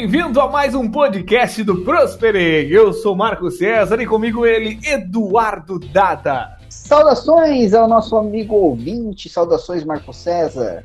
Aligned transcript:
bem-vindo 0.00 0.40
a 0.40 0.48
mais 0.48 0.76
um 0.76 0.88
podcast 0.88 1.64
do 1.64 1.82
Prosperei. 1.82 2.68
Eu 2.70 2.92
sou 2.92 3.16
Marco 3.16 3.50
César 3.50 4.00
e 4.00 4.06
comigo 4.06 4.46
ele, 4.46 4.78
Eduardo 4.84 5.80
Dada. 5.80 6.56
Saudações 6.68 7.74
ao 7.74 7.88
nosso 7.88 8.16
amigo 8.16 8.54
ouvinte, 8.54 9.28
saudações 9.28 9.82
Marco 9.82 10.12
César. 10.12 10.84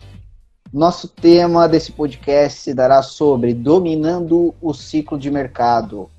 Nosso 0.74 1.08
tema 1.08 1.70
desse 1.70 1.92
podcast 1.92 2.60
se 2.60 2.74
dará 2.74 3.04
sobre 3.04 3.54
dominando 3.54 4.56
o 4.60 4.74
ciclo 4.74 5.20
de 5.20 5.30
mercado. 5.30 6.10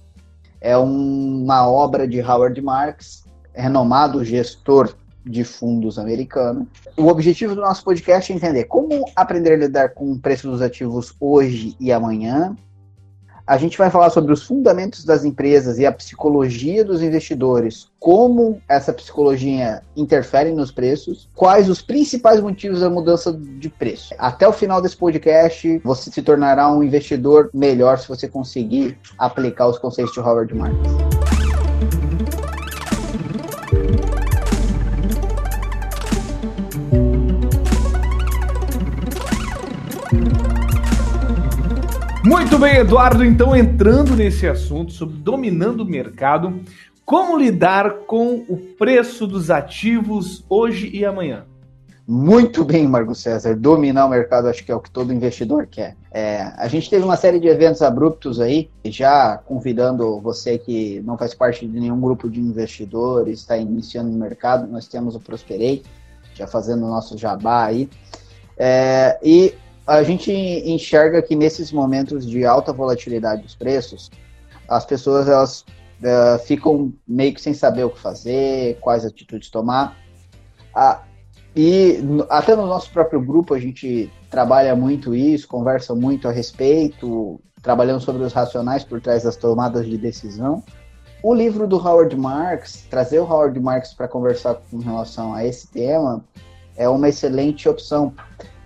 É 0.60 0.76
uma 0.76 1.68
obra 1.68 2.06
de 2.06 2.20
Howard 2.20 2.62
Marks, 2.62 3.24
renomado 3.52 4.24
gestor 4.24 4.94
de 5.26 5.42
fundos 5.42 5.98
americano. 5.98 6.68
O 6.96 7.08
objetivo 7.08 7.56
do 7.56 7.60
nosso 7.60 7.82
podcast 7.82 8.32
é 8.32 8.36
entender 8.36 8.64
como 8.66 9.04
aprender 9.16 9.54
a 9.54 9.56
lidar 9.56 9.88
com 9.94 10.12
o 10.12 10.18
preço 10.20 10.48
dos 10.48 10.62
ativos 10.62 11.12
hoje 11.18 11.74
e 11.80 11.90
amanhã. 11.90 12.56
A 13.46 13.58
gente 13.58 13.76
vai 13.76 13.90
falar 13.90 14.08
sobre 14.08 14.32
os 14.32 14.42
fundamentos 14.42 15.04
das 15.04 15.22
empresas 15.22 15.78
e 15.78 15.84
a 15.84 15.92
psicologia 15.92 16.82
dos 16.82 17.02
investidores, 17.02 17.88
como 18.00 18.58
essa 18.66 18.90
psicologia 18.90 19.82
interfere 19.94 20.50
nos 20.50 20.70
preços, 20.70 21.28
quais 21.34 21.68
os 21.68 21.82
principais 21.82 22.40
motivos 22.40 22.80
da 22.80 22.88
mudança 22.88 23.32
de 23.32 23.68
preço. 23.68 24.14
Até 24.18 24.48
o 24.48 24.52
final 24.52 24.80
desse 24.80 24.96
podcast, 24.96 25.78
você 25.84 26.10
se 26.10 26.22
tornará 26.22 26.72
um 26.72 26.82
investidor 26.82 27.50
melhor 27.52 27.98
se 27.98 28.08
você 28.08 28.26
conseguir 28.26 28.98
aplicar 29.18 29.68
os 29.68 29.78
conceitos 29.78 30.14
de 30.14 30.20
Howard 30.20 30.54
Marks. 30.54 31.23
Muito 42.26 42.58
bem, 42.58 42.76
Eduardo. 42.76 43.22
Então, 43.22 43.54
entrando 43.54 44.16
nesse 44.16 44.46
assunto 44.46 44.92
sobre 44.92 45.16
dominando 45.18 45.82
o 45.82 45.84
mercado, 45.84 46.58
como 47.04 47.36
lidar 47.36 47.98
com 48.06 48.46
o 48.48 48.56
preço 48.56 49.26
dos 49.26 49.50
ativos 49.50 50.42
hoje 50.48 50.88
e 50.90 51.04
amanhã? 51.04 51.44
Muito 52.08 52.64
bem, 52.64 52.88
Marco 52.88 53.14
César. 53.14 53.54
Dominar 53.54 54.06
o 54.06 54.08
mercado 54.08 54.48
acho 54.48 54.64
que 54.64 54.72
é 54.72 54.74
o 54.74 54.80
que 54.80 54.90
todo 54.90 55.12
investidor 55.12 55.66
quer. 55.66 55.96
É, 56.10 56.50
a 56.56 56.66
gente 56.66 56.88
teve 56.88 57.04
uma 57.04 57.16
série 57.16 57.38
de 57.38 57.46
eventos 57.46 57.82
abruptos 57.82 58.40
aí, 58.40 58.70
já 58.86 59.36
convidando 59.36 60.18
você 60.18 60.56
que 60.56 61.02
não 61.04 61.18
faz 61.18 61.34
parte 61.34 61.66
de 61.66 61.78
nenhum 61.78 62.00
grupo 62.00 62.30
de 62.30 62.40
investidores, 62.40 63.40
está 63.40 63.58
iniciando 63.58 64.10
no 64.10 64.18
mercado. 64.18 64.66
Nós 64.66 64.88
temos 64.88 65.14
o 65.14 65.20
Prosperei, 65.20 65.82
já 66.34 66.46
fazendo 66.46 66.86
o 66.86 66.88
nosso 66.88 67.18
jabá 67.18 67.66
aí. 67.66 67.86
É, 68.56 69.18
e 69.22 69.54
a 69.86 70.02
gente 70.02 70.32
enxerga 70.32 71.20
que 71.20 71.36
nesses 71.36 71.70
momentos 71.70 72.26
de 72.26 72.44
alta 72.44 72.72
volatilidade 72.72 73.42
dos 73.42 73.54
preços, 73.54 74.10
as 74.68 74.84
pessoas 74.84 75.28
elas 75.28 75.60
uh, 76.00 76.38
ficam 76.44 76.92
meio 77.06 77.34
que 77.34 77.40
sem 77.40 77.52
saber 77.52 77.84
o 77.84 77.90
que 77.90 78.00
fazer, 78.00 78.78
quais 78.80 79.04
atitudes 79.04 79.50
tomar. 79.50 79.96
Ah, 80.74 81.02
e 81.54 82.00
até 82.30 82.56
no 82.56 82.66
nosso 82.66 82.90
próprio 82.90 83.20
grupo 83.20 83.54
a 83.54 83.60
gente 83.60 84.10
trabalha 84.30 84.74
muito 84.74 85.14
isso, 85.14 85.46
conversa 85.46 85.94
muito 85.94 86.26
a 86.28 86.32
respeito, 86.32 87.40
trabalhando 87.62 88.00
sobre 88.00 88.22
os 88.22 88.32
racionais 88.32 88.84
por 88.84 89.00
trás 89.00 89.22
das 89.22 89.36
tomadas 89.36 89.86
de 89.86 89.98
decisão. 89.98 90.64
O 91.22 91.32
livro 91.32 91.66
do 91.66 91.76
Howard 91.76 92.16
Marks, 92.16 92.86
trazer 92.90 93.18
o 93.18 93.24
Howard 93.24 93.58
Marks 93.60 93.94
para 93.94 94.08
conversar 94.08 94.56
com 94.70 94.78
relação 94.78 95.32
a 95.32 95.44
esse 95.44 95.68
tema, 95.68 96.24
é 96.76 96.88
uma 96.88 97.08
excelente 97.08 97.68
opção 97.68 98.12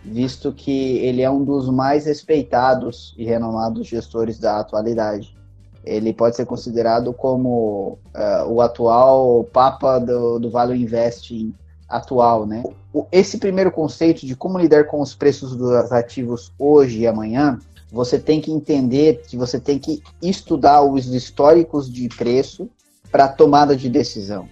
visto 0.09 0.53
que 0.53 0.99
ele 0.99 1.23
é 1.23 1.31
um 1.31 1.45
dos 1.45 1.69
mais 1.69 2.07
respeitados 2.07 3.15
e 3.17 3.25
renomados 3.25 3.87
gestores 3.87 4.39
da 4.39 4.59
atualidade. 4.59 5.37
Ele 5.85 6.13
pode 6.13 6.37
ser 6.37 6.45
considerado 6.45 7.13
como 7.13 7.99
uh, 8.15 8.51
o 8.51 8.61
atual 8.61 9.45
papa 9.45 9.99
do, 9.99 10.39
do 10.39 10.51
Value 10.51 10.75
Investing 10.75 11.55
atual, 11.89 12.45
né? 12.45 12.63
Esse 13.11 13.39
primeiro 13.39 13.71
conceito 13.71 14.27
de 14.27 14.37
como 14.37 14.59
lidar 14.59 14.85
com 14.85 15.01
os 15.01 15.15
preços 15.15 15.57
dos 15.57 15.91
ativos 15.93 16.53
hoje 16.59 17.01
e 17.01 17.07
amanhã, 17.07 17.59
você 17.91 18.19
tem 18.19 18.41
que 18.41 18.53
entender 18.53 19.23
que 19.27 19.37
você 19.37 19.59
tem 19.59 19.79
que 19.79 20.03
estudar 20.21 20.83
os 20.83 21.07
históricos 21.07 21.91
de 21.91 22.09
preço 22.09 22.69
para 23.11 23.29
tomada 23.29 23.75
de 23.75 23.89
decisão. 23.89 24.47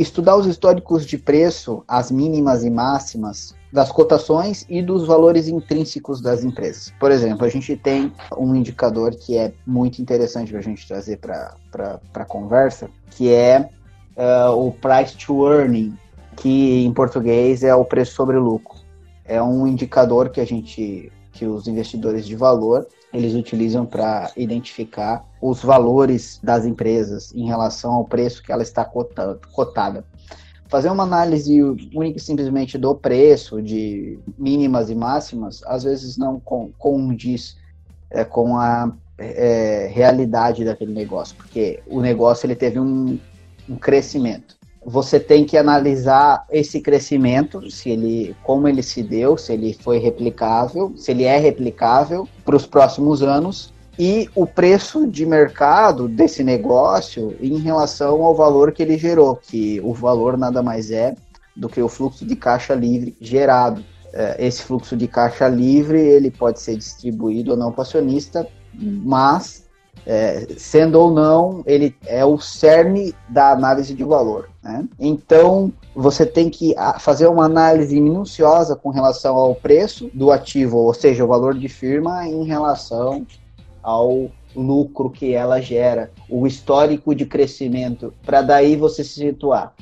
Estudar 0.00 0.34
os 0.34 0.46
históricos 0.46 1.04
de 1.04 1.18
preço, 1.18 1.84
as 1.86 2.10
mínimas 2.10 2.64
e 2.64 2.70
máximas, 2.70 3.54
das 3.70 3.92
cotações 3.92 4.64
e 4.66 4.80
dos 4.80 5.06
valores 5.06 5.46
intrínsecos 5.46 6.22
das 6.22 6.42
empresas. 6.42 6.90
Por 6.98 7.10
exemplo, 7.10 7.44
a 7.44 7.50
gente 7.50 7.76
tem 7.76 8.10
um 8.34 8.56
indicador 8.56 9.14
que 9.14 9.36
é 9.36 9.52
muito 9.66 10.00
interessante 10.00 10.52
para 10.52 10.60
a 10.60 10.62
gente 10.62 10.88
trazer 10.88 11.18
para 11.18 11.54
a 12.14 12.24
conversa, 12.24 12.88
que 13.10 13.30
é 13.30 13.68
uh, 14.16 14.52
o 14.52 14.72
price 14.72 15.14
to 15.18 15.46
earning, 15.46 15.94
que 16.34 16.82
em 16.82 16.92
português 16.94 17.62
é 17.62 17.74
o 17.74 17.84
preço 17.84 18.14
sobre 18.14 18.38
lucro. 18.38 18.78
É 19.26 19.42
um 19.42 19.66
indicador 19.66 20.30
que 20.30 20.40
a 20.40 20.46
gente, 20.46 21.12
que 21.32 21.44
os 21.44 21.68
investidores 21.68 22.26
de 22.26 22.34
valor, 22.34 22.86
eles 23.12 23.34
utilizam 23.34 23.84
para 23.84 24.30
identificar 24.36 25.24
os 25.40 25.62
valores 25.62 26.38
das 26.42 26.64
empresas 26.64 27.34
em 27.34 27.46
relação 27.46 27.92
ao 27.92 28.04
preço 28.04 28.42
que 28.42 28.52
ela 28.52 28.62
está 28.62 28.84
cotada 28.84 30.04
fazer 30.70 30.88
uma 30.88 31.02
análise 31.02 31.60
única 31.92 32.16
e 32.16 32.20
simplesmente 32.20 32.78
do 32.78 32.94
preço, 32.94 33.60
de 33.60 34.20
mínimas 34.38 34.88
e 34.88 34.94
máximas, 34.94 35.62
às 35.66 35.82
vezes 35.82 36.16
não 36.16 36.40
condiz 36.78 37.58
é, 38.08 38.24
com 38.24 38.56
a 38.56 38.92
é, 39.18 39.90
realidade 39.92 40.64
daquele 40.64 40.94
negócio, 40.94 41.34
porque 41.36 41.82
o 41.88 42.00
negócio 42.00 42.46
ele 42.46 42.54
teve 42.54 42.78
um, 42.78 43.18
um 43.68 43.76
crescimento. 43.76 44.56
Você 44.90 45.20
tem 45.20 45.44
que 45.44 45.56
analisar 45.56 46.44
esse 46.50 46.80
crescimento, 46.80 47.70
se 47.70 47.90
ele, 47.90 48.34
como 48.42 48.66
ele 48.66 48.82
se 48.82 49.04
deu, 49.04 49.36
se 49.36 49.52
ele 49.52 49.72
foi 49.72 49.98
replicável, 49.98 50.92
se 50.96 51.12
ele 51.12 51.22
é 51.22 51.38
replicável 51.38 52.28
para 52.44 52.56
os 52.56 52.66
próximos 52.66 53.22
anos 53.22 53.72
e 53.96 54.28
o 54.34 54.44
preço 54.48 55.06
de 55.06 55.24
mercado 55.24 56.08
desse 56.08 56.42
negócio 56.42 57.36
em 57.40 57.58
relação 57.58 58.24
ao 58.24 58.34
valor 58.34 58.72
que 58.72 58.82
ele 58.82 58.98
gerou, 58.98 59.36
que 59.36 59.80
o 59.80 59.94
valor 59.94 60.36
nada 60.36 60.60
mais 60.60 60.90
é 60.90 61.14
do 61.54 61.68
que 61.68 61.80
o 61.80 61.88
fluxo 61.88 62.26
de 62.26 62.34
caixa 62.34 62.74
livre 62.74 63.16
gerado. 63.20 63.84
É, 64.12 64.44
esse 64.44 64.62
fluxo 64.62 64.96
de 64.96 65.06
caixa 65.06 65.46
livre 65.46 66.00
ele 66.00 66.32
pode 66.32 66.58
ser 66.58 66.74
distribuído 66.76 67.52
ou 67.52 67.56
não 67.56 67.70
para 67.70 67.82
acionista, 67.82 68.44
mas 68.74 69.68
é, 70.04 70.48
sendo 70.56 70.98
ou 70.98 71.12
não, 71.12 71.62
ele 71.64 71.94
é 72.06 72.24
o 72.24 72.40
cerne 72.40 73.14
da 73.28 73.52
análise 73.52 73.94
de 73.94 74.02
valor. 74.02 74.49
Né? 74.62 74.86
Então, 74.98 75.72
você 75.94 76.26
tem 76.26 76.50
que 76.50 76.74
fazer 76.98 77.26
uma 77.26 77.44
análise 77.44 77.98
minuciosa 78.00 78.76
com 78.76 78.90
relação 78.90 79.36
ao 79.36 79.54
preço 79.54 80.10
do 80.12 80.30
ativo, 80.30 80.78
ou 80.78 80.92
seja, 80.92 81.24
o 81.24 81.28
valor 81.28 81.54
de 81.54 81.68
firma 81.68 82.26
em 82.26 82.44
relação 82.44 83.26
ao 83.82 84.30
lucro 84.54 85.08
que 85.08 85.32
ela 85.32 85.60
gera, 85.60 86.10
o 86.28 86.46
histórico 86.46 87.14
de 87.14 87.24
crescimento, 87.24 88.12
para 88.24 88.42
daí 88.42 88.76
você 88.76 89.02
se 89.02 89.14
situar. 89.14 89.74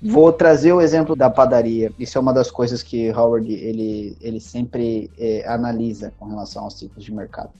Vou 0.00 0.32
trazer 0.32 0.72
o 0.72 0.80
exemplo 0.80 1.16
da 1.16 1.28
padaria. 1.28 1.92
Isso 1.98 2.16
é 2.16 2.20
uma 2.20 2.32
das 2.32 2.50
coisas 2.50 2.84
que 2.84 3.10
Howard 3.10 3.52
ele, 3.52 4.16
ele 4.20 4.38
sempre 4.38 5.10
é, 5.18 5.44
analisa 5.46 6.12
com 6.16 6.26
relação 6.26 6.64
aos 6.64 6.78
ciclos 6.78 7.04
de 7.04 7.12
mercado. 7.12 7.50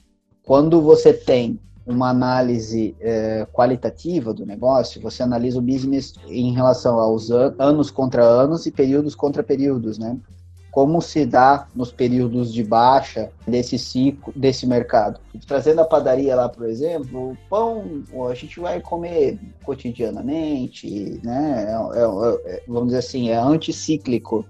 Quando 0.43 0.81
você 0.81 1.13
tem 1.13 1.59
uma 1.89 2.09
análise 2.09 2.95
é, 2.99 3.47
qualitativa 3.51 4.33
do 4.33 4.45
negócio, 4.45 5.01
você 5.01 5.23
analisa 5.23 5.59
o 5.59 5.61
business 5.61 6.13
em 6.27 6.53
relação 6.53 6.99
aos 6.99 7.31
an 7.31 7.53
anos 7.57 7.89
contra 7.89 8.23
anos 8.23 8.65
e 8.65 8.71
períodos 8.71 9.15
contra 9.15 9.43
períodos, 9.43 9.97
né? 9.97 10.17
como 10.71 11.01
se 11.01 11.25
dá 11.25 11.67
nos 11.75 11.91
períodos 11.91 12.53
de 12.53 12.63
baixa 12.63 13.31
desse 13.47 13.77
ciclo, 13.77 14.31
desse 14.35 14.67
mercado. 14.67 15.19
Trazendo 15.47 15.81
a 15.81 15.85
padaria 15.85 16.35
lá, 16.35 16.47
por 16.47 16.67
exemplo, 16.67 17.31
o 17.31 17.37
pão 17.49 18.03
a 18.29 18.35
gente 18.35 18.59
vai 18.59 18.79
comer 18.79 19.39
cotidianamente, 19.63 21.19
né? 21.23 21.65
É, 21.67 21.99
é, 21.99 22.55
é, 22.55 22.63
vamos 22.67 22.87
dizer 22.87 22.99
assim, 22.99 23.29
é 23.29 23.35
anticíclico. 23.35 24.45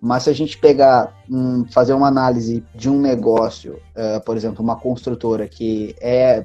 Mas 0.00 0.24
se 0.24 0.30
a 0.30 0.34
gente 0.34 0.58
pegar, 0.58 1.14
um, 1.30 1.64
fazer 1.64 1.94
uma 1.94 2.08
análise 2.08 2.62
de 2.74 2.90
um 2.90 3.00
negócio, 3.00 3.80
uh, 3.96 4.22
por 4.22 4.36
exemplo, 4.36 4.62
uma 4.62 4.76
construtora 4.76 5.48
que 5.48 5.96
é 5.98 6.44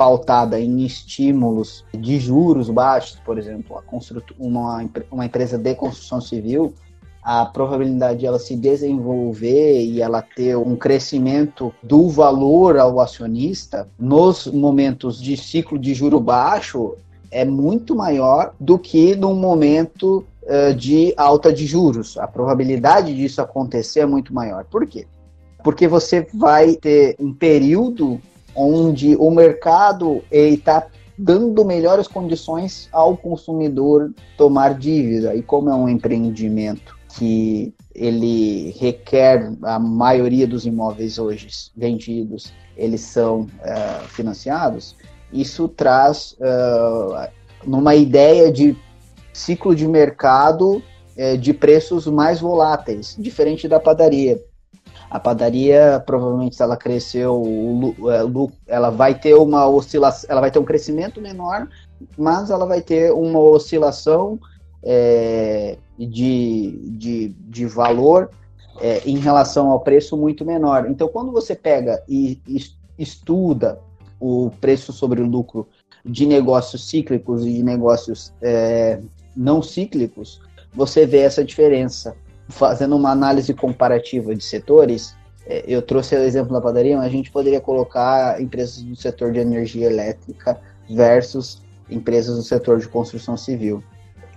pautada 0.00 0.58
em 0.58 0.82
estímulos 0.82 1.84
de 1.92 2.18
juros 2.18 2.70
baixos, 2.70 3.18
por 3.22 3.36
exemplo, 3.36 3.78
uma, 4.38 4.82
uma 5.10 5.26
empresa 5.26 5.58
de 5.58 5.74
construção 5.74 6.22
civil, 6.22 6.72
a 7.22 7.44
probabilidade 7.44 8.20
de 8.20 8.24
ela 8.24 8.38
se 8.38 8.56
desenvolver 8.56 9.84
e 9.84 10.00
ela 10.00 10.22
ter 10.22 10.56
um 10.56 10.74
crescimento 10.74 11.70
do 11.82 12.08
valor 12.08 12.78
ao 12.78 12.98
acionista 12.98 13.86
nos 13.98 14.46
momentos 14.46 15.20
de 15.20 15.36
ciclo 15.36 15.78
de 15.78 15.92
juro 15.92 16.18
baixo 16.18 16.94
é 17.30 17.44
muito 17.44 17.94
maior 17.94 18.54
do 18.58 18.78
que 18.78 19.14
num 19.14 19.34
momento 19.34 20.24
uh, 20.44 20.74
de 20.74 21.12
alta 21.14 21.52
de 21.52 21.66
juros. 21.66 22.16
A 22.16 22.26
probabilidade 22.26 23.14
disso 23.14 23.42
acontecer 23.42 24.00
é 24.00 24.06
muito 24.06 24.32
maior. 24.32 24.64
Por 24.64 24.86
quê? 24.86 25.06
Porque 25.62 25.86
você 25.86 26.26
vai 26.32 26.72
ter 26.72 27.16
um 27.20 27.34
período 27.34 28.18
onde 28.54 29.16
o 29.16 29.30
mercado 29.30 30.22
está 30.30 30.86
dando 31.16 31.64
melhores 31.64 32.08
condições 32.08 32.88
ao 32.90 33.16
consumidor 33.16 34.12
tomar 34.36 34.74
dívida. 34.74 35.34
E 35.34 35.42
como 35.42 35.68
é 35.68 35.74
um 35.74 35.88
empreendimento 35.88 36.98
que 37.16 37.74
ele 37.94 38.70
requer 38.78 39.52
a 39.62 39.78
maioria 39.78 40.46
dos 40.46 40.64
imóveis 40.64 41.18
hoje 41.18 41.48
vendidos, 41.76 42.52
eles 42.76 43.02
são 43.02 43.42
uh, 43.42 44.08
financiados, 44.08 44.96
isso 45.32 45.68
traz 45.68 46.36
uh, 46.40 47.28
numa 47.66 47.94
ideia 47.94 48.50
de 48.50 48.76
ciclo 49.32 49.74
de 49.74 49.86
mercado 49.86 50.76
uh, 51.16 51.38
de 51.38 51.52
preços 51.52 52.06
mais 52.06 52.40
voláteis, 52.40 53.14
diferente 53.18 53.68
da 53.68 53.78
padaria. 53.78 54.42
A 55.10 55.18
padaria, 55.18 56.00
provavelmente, 56.06 56.62
ela 56.62 56.76
cresceu, 56.76 57.42
ela 58.68 58.90
vai 58.90 59.18
ter 59.18 59.34
uma 59.34 59.66
oscilação, 59.66 60.30
ela 60.30 60.40
vai 60.40 60.52
ter 60.52 60.60
um 60.60 60.64
crescimento 60.64 61.20
menor, 61.20 61.68
mas 62.16 62.48
ela 62.48 62.64
vai 62.64 62.80
ter 62.80 63.12
uma 63.12 63.40
oscilação 63.40 64.38
é, 64.84 65.76
de, 65.98 66.78
de, 66.92 67.28
de 67.28 67.66
valor 67.66 68.30
é, 68.80 69.02
em 69.04 69.18
relação 69.18 69.70
ao 69.70 69.80
preço 69.80 70.16
muito 70.16 70.44
menor. 70.44 70.88
Então, 70.88 71.08
quando 71.08 71.32
você 71.32 71.56
pega 71.56 72.02
e 72.08 72.40
estuda 72.96 73.80
o 74.20 74.50
preço 74.60 74.92
sobre 74.92 75.20
o 75.20 75.26
lucro 75.26 75.66
de 76.04 76.24
negócios 76.24 76.88
cíclicos 76.88 77.44
e 77.44 77.54
de 77.54 77.62
negócios 77.64 78.32
é, 78.40 79.00
não 79.36 79.60
cíclicos, 79.60 80.40
você 80.72 81.04
vê 81.04 81.18
essa 81.18 81.44
diferença 81.44 82.14
fazendo 82.50 82.96
uma 82.96 83.10
análise 83.10 83.54
comparativa 83.54 84.34
de 84.34 84.44
setores, 84.44 85.14
é, 85.46 85.64
eu 85.66 85.80
trouxe 85.80 86.14
o 86.14 86.18
exemplo 86.18 86.52
da 86.52 86.60
padaria, 86.60 86.96
mas 86.96 87.06
a 87.06 87.10
gente 87.10 87.30
poderia 87.30 87.60
colocar 87.60 88.40
empresas 88.40 88.82
do 88.82 88.96
setor 88.96 89.32
de 89.32 89.38
energia 89.38 89.86
elétrica 89.86 90.60
versus 90.88 91.62
empresas 91.88 92.36
do 92.36 92.42
setor 92.42 92.78
de 92.78 92.88
construção 92.88 93.36
civil. 93.36 93.82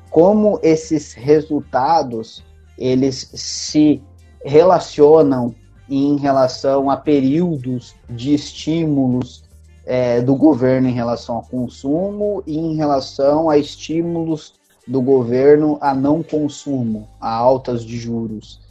Como 0.10 0.60
esses 0.62 1.13
resultados 1.13 2.44
eles 2.77 3.30
se 3.33 4.01
relacionam 4.44 5.54
em 5.89 6.18
relação 6.18 6.89
a 6.89 6.98
períodos 6.98 7.95
de 8.10 8.33
estímulos 8.33 9.44
é, 9.86 10.21
do 10.21 10.36
governo 10.36 10.88
em 10.88 10.94
relação 10.94 11.36
ao 11.36 11.44
consumo 11.44 12.42
e 12.48 12.57
em 12.57 12.75
relação 12.75 13.50
a 13.50 13.57
estímulos 13.57 14.54
do 14.88 15.02
governo 15.02 15.78
a 15.82 15.94
não 15.94 16.22
consumo, 16.22 17.08
a 17.20 17.34
altas 17.34 17.84
de 17.84 17.98
juros. 17.98 18.62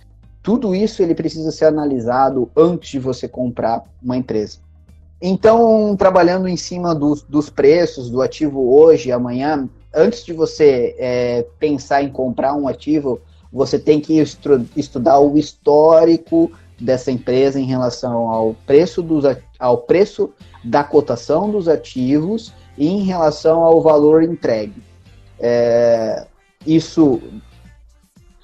Tudo 0.43 0.75
isso 0.75 1.03
ele 1.03 1.15
precisa 1.15 1.51
ser 1.51 1.67
analisado 1.67 2.51
antes 2.57 2.91
de 2.91 2.99
você 2.99 3.29
comprar 3.29 3.85
uma 4.03 4.17
empresa. 4.17 4.59
Então, 5.21 5.95
trabalhando 5.97 6.49
em 6.49 6.57
cima 6.57 6.95
dos, 6.95 7.23
dos 7.23 7.49
preços 7.49 8.11
do 8.11 8.21
ativo 8.21 8.75
hoje, 8.75 9.13
amanhã, 9.13 9.69
antes 9.95 10.25
de 10.25 10.33
você 10.33 10.97
é, 10.99 11.47
pensar 11.61 12.03
em 12.03 12.11
comprar 12.11 12.55
um 12.55 12.67
ativo, 12.67 13.21
você 13.53 13.79
tem 13.79 14.01
que 14.01 14.19
estu 14.19 14.67
estudar 14.77 15.21
o 15.21 15.39
histórico 15.39 16.51
dessa 16.81 17.13
empresa 17.13 17.61
em 17.61 17.67
relação 17.67 18.29
ao 18.29 18.55
preço, 18.67 19.01
dos, 19.01 19.25
ao 19.61 19.79
preço 19.79 20.33
da 20.65 20.83
cotação 20.83 21.51
dos 21.51 21.69
ativos 21.69 22.53
e 22.77 22.89
em 22.89 23.05
relação 23.05 23.63
ao 23.63 23.81
valor 23.81 24.25
entregue. 24.25 24.83
É, 25.43 26.25
isso 26.65 27.21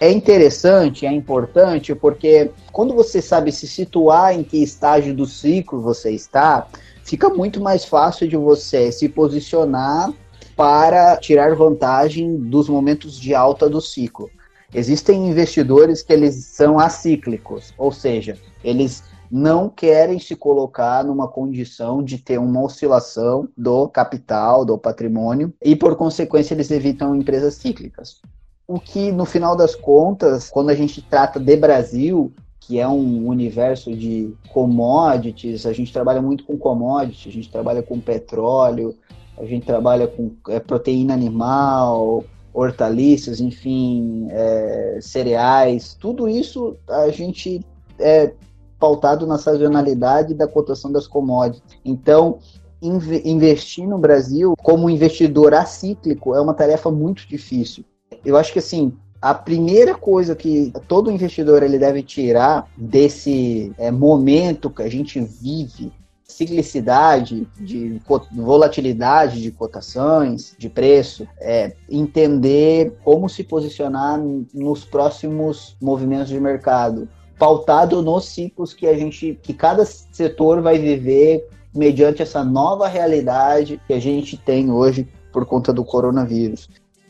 é 0.01 0.11
interessante, 0.11 1.07
é 1.07 1.13
importante, 1.13 1.95
porque 1.95 2.51
quando 2.73 2.95
você 2.95 3.23
sabe 3.23 3.53
se 3.53 3.67
situar 3.67 4.35
em 4.35 4.43
que 4.43 4.63
estágio 4.63 5.15
do 5.15 5.25
ciclo 5.25 5.81
você 5.81 6.11
está, 6.11 6.67
fica 7.05 7.29
muito 7.29 7.61
mais 7.61 7.85
fácil 7.85 8.29
de 8.29 8.37
você 8.37 8.93
se 8.93 9.09
posicionar 9.09 10.13
para 10.57 11.17
tirar 11.17 11.55
vantagem 11.55 12.37
dos 12.37 12.69
momentos 12.69 13.19
de 13.19 13.35
alta 13.35 13.69
do 13.69 13.81
ciclo. 13.81 14.29
Existem 14.75 15.29
investidores 15.29 16.03
que 16.03 16.13
eles 16.13 16.45
são 16.47 16.79
acíclicos, 16.79 17.73
ou 17.79 17.91
seja, 17.91 18.37
eles 18.63 19.03
não 19.31 19.69
querem 19.69 20.19
se 20.19 20.35
colocar 20.35 21.05
numa 21.05 21.29
condição 21.29 22.03
de 22.03 22.19
ter 22.19 22.39
uma 22.39 22.63
oscilação 22.63 23.49
do 23.57 23.89
capital, 23.89 24.65
do 24.65 24.79
patrimônio, 24.79 25.53
e 25.63 25.77
por 25.77 25.97
consequência 25.97 26.55
eles 26.55 26.71
evitam 26.71 27.15
empresas 27.15 27.55
cíclicas. 27.55 28.21
O 28.67 28.79
que, 28.79 29.11
no 29.11 29.25
final 29.25 29.57
das 29.57 29.75
contas, 29.75 30.51
quando 30.51 30.71
a 30.71 30.75
gente 30.75 31.01
trata 31.01 31.41
de 31.41 31.57
Brasil, 31.57 32.33
que 32.61 32.79
é 32.79 32.87
um 32.87 33.27
universo 33.27 33.95
de 33.97 34.35
commodities, 34.53 35.65
a 35.65 35.73
gente 35.73 35.93
trabalha 35.93 36.21
muito 36.21 36.45
com 36.45 36.59
commodities, 36.59 37.33
a 37.33 37.35
gente 37.35 37.51
trabalha 37.51 37.83
com 37.83 37.99
petróleo, 37.99 38.95
a 39.39 39.45
gente 39.47 39.65
trabalha 39.65 40.07
com 40.07 40.33
é, 40.49 40.61
proteína 40.61 41.15
animal, 41.15 42.25
hortaliças, 42.53 43.41
enfim, 43.41 44.27
é, 44.31 44.99
cereais, 45.01 45.97
tudo 45.99 46.29
isso 46.29 46.77
a 46.89 47.09
gente 47.09 47.65
é, 47.99 48.33
pautado 48.79 49.27
na 49.27 49.39
sazonalidade 49.39 50.35
da 50.35 50.47
cotação 50.47 50.91
das 50.93 51.07
commodities. 51.07 51.63
Então, 51.85 52.39
inv 52.81 53.21
investir 53.25 53.87
no 53.87 53.99
Brasil 53.99 54.55
como 54.63 54.89
investidor 54.89 55.55
acíclico 55.55 56.35
é 56.35 56.41
uma 56.41 56.55
tarefa 56.55 56.91
muito 56.91 57.27
difícil. 57.29 57.85
Eu 58.25 58.37
acho 58.37 58.53
que 58.53 58.59
assim, 58.59 58.93
a 59.21 59.35
primeira 59.35 59.95
coisa 59.95 60.37
que 60.37 60.73
todo 60.87 61.11
investidor 61.11 61.63
ele 61.63 61.79
deve 61.79 62.03
tirar 62.03 62.69
desse 62.77 63.73
é, 63.77 63.91
momento 63.91 64.71
que 64.71 64.83
a 64.83 64.89
gente 64.89 65.21
vive, 65.21 65.93
ciclicidade, 66.23 67.49
de 67.59 68.01
volatilidade 68.33 69.43
de 69.43 69.51
cotações, 69.51 70.55
de 70.57 70.69
preço, 70.69 71.27
é 71.41 71.75
entender 71.91 72.97
como 73.03 73.29
se 73.29 73.43
posicionar 73.43 74.21
nos 74.55 74.85
próximos 74.85 75.77
movimentos 75.81 76.29
de 76.29 76.39
mercado 76.39 77.09
pautado 77.39 78.03
nos 78.03 78.27
ciclos 78.27 78.75
que 78.75 78.87
a 78.87 78.95
gente, 78.95 79.39
que 79.43 79.55
cada 79.55 79.85
setor 79.85 80.61
vai 80.61 80.79
viver 80.79 81.47
mediante 81.75 82.23
essa 82.23 82.43
nova 82.43 82.89
realidade 82.89 83.81
que 83.87 83.93
a 83.93 84.01
gente 84.01 84.37
tem 84.37 84.71
hoje 84.71 85.09
por 85.33 85.47
conta 85.47 85.73
do 85.73 85.85
coronavírus. 85.85 86.69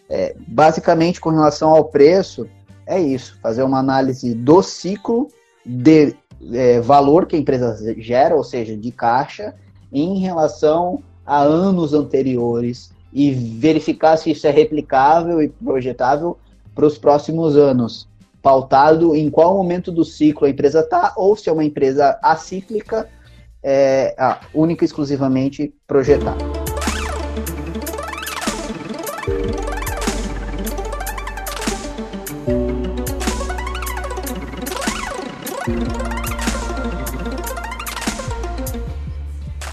É, 0.09 0.35
basicamente, 0.47 1.21
com 1.21 1.31
relação 1.31 1.71
ao 1.71 1.85
preço, 1.85 2.47
é 2.87 3.01
isso: 3.01 3.39
fazer 3.43 3.63
uma 3.63 3.79
análise 3.79 4.35
do 4.35 4.63
ciclo 4.63 5.29
de 5.65 6.15
é, 6.53 6.81
valor 6.81 7.27
que 7.27 7.37
a 7.37 7.39
empresa 7.39 7.77
gera, 7.99 8.35
ou 8.35 8.45
seja, 8.45 8.77
de 8.77 8.91
caixa, 8.91 9.55
em 9.93 10.19
relação 10.19 11.03
a 11.25 11.41
anos 11.41 11.95
anteriores 11.95 12.91
e 13.13 13.31
verificar 13.33 14.17
se 14.17 14.31
isso 14.31 14.47
é 14.47 14.51
replicável 14.51 15.43
e 15.43 15.49
projetável 15.49 16.37
para 16.75 16.87
os 16.87 16.99
próximos 16.99 17.57
anos 17.57 18.09
pautado 18.43 19.15
em 19.15 19.31
qual 19.31 19.55
momento 19.55 19.91
do 19.91 20.05
ciclo 20.05 20.47
a 20.47 20.51
empresa 20.51 20.81
está, 20.81 21.13
ou 21.17 21.37
se 21.37 21.49
é 21.49 21.53
uma 21.53 21.65
empresa 21.65 22.19
acíclica, 22.23 23.09
é, 23.63 24.15
única 24.55 24.85
e 24.85 24.87
exclusivamente 24.87 25.75
projetada. 25.87 26.58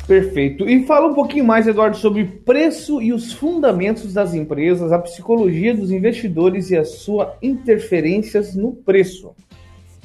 Perfeito. 0.08 0.70
E 0.70 0.86
fala 0.86 1.08
um 1.08 1.16
pouquinho 1.16 1.46
mais, 1.46 1.66
Eduardo, 1.66 1.98
sobre 1.98 2.26
preço 2.26 3.02
e 3.02 3.12
os 3.12 3.34
fundamentos 3.34 4.14
das 4.14 4.36
empresas, 4.36 4.92
a 4.92 5.00
psicologia 5.00 5.76
dos 5.76 5.90
investidores 5.90 6.70
e 6.70 6.78
a 6.78 6.86
sua 6.86 7.36
interferências 7.42 8.54
no 8.56 8.72
preço. 8.72 9.36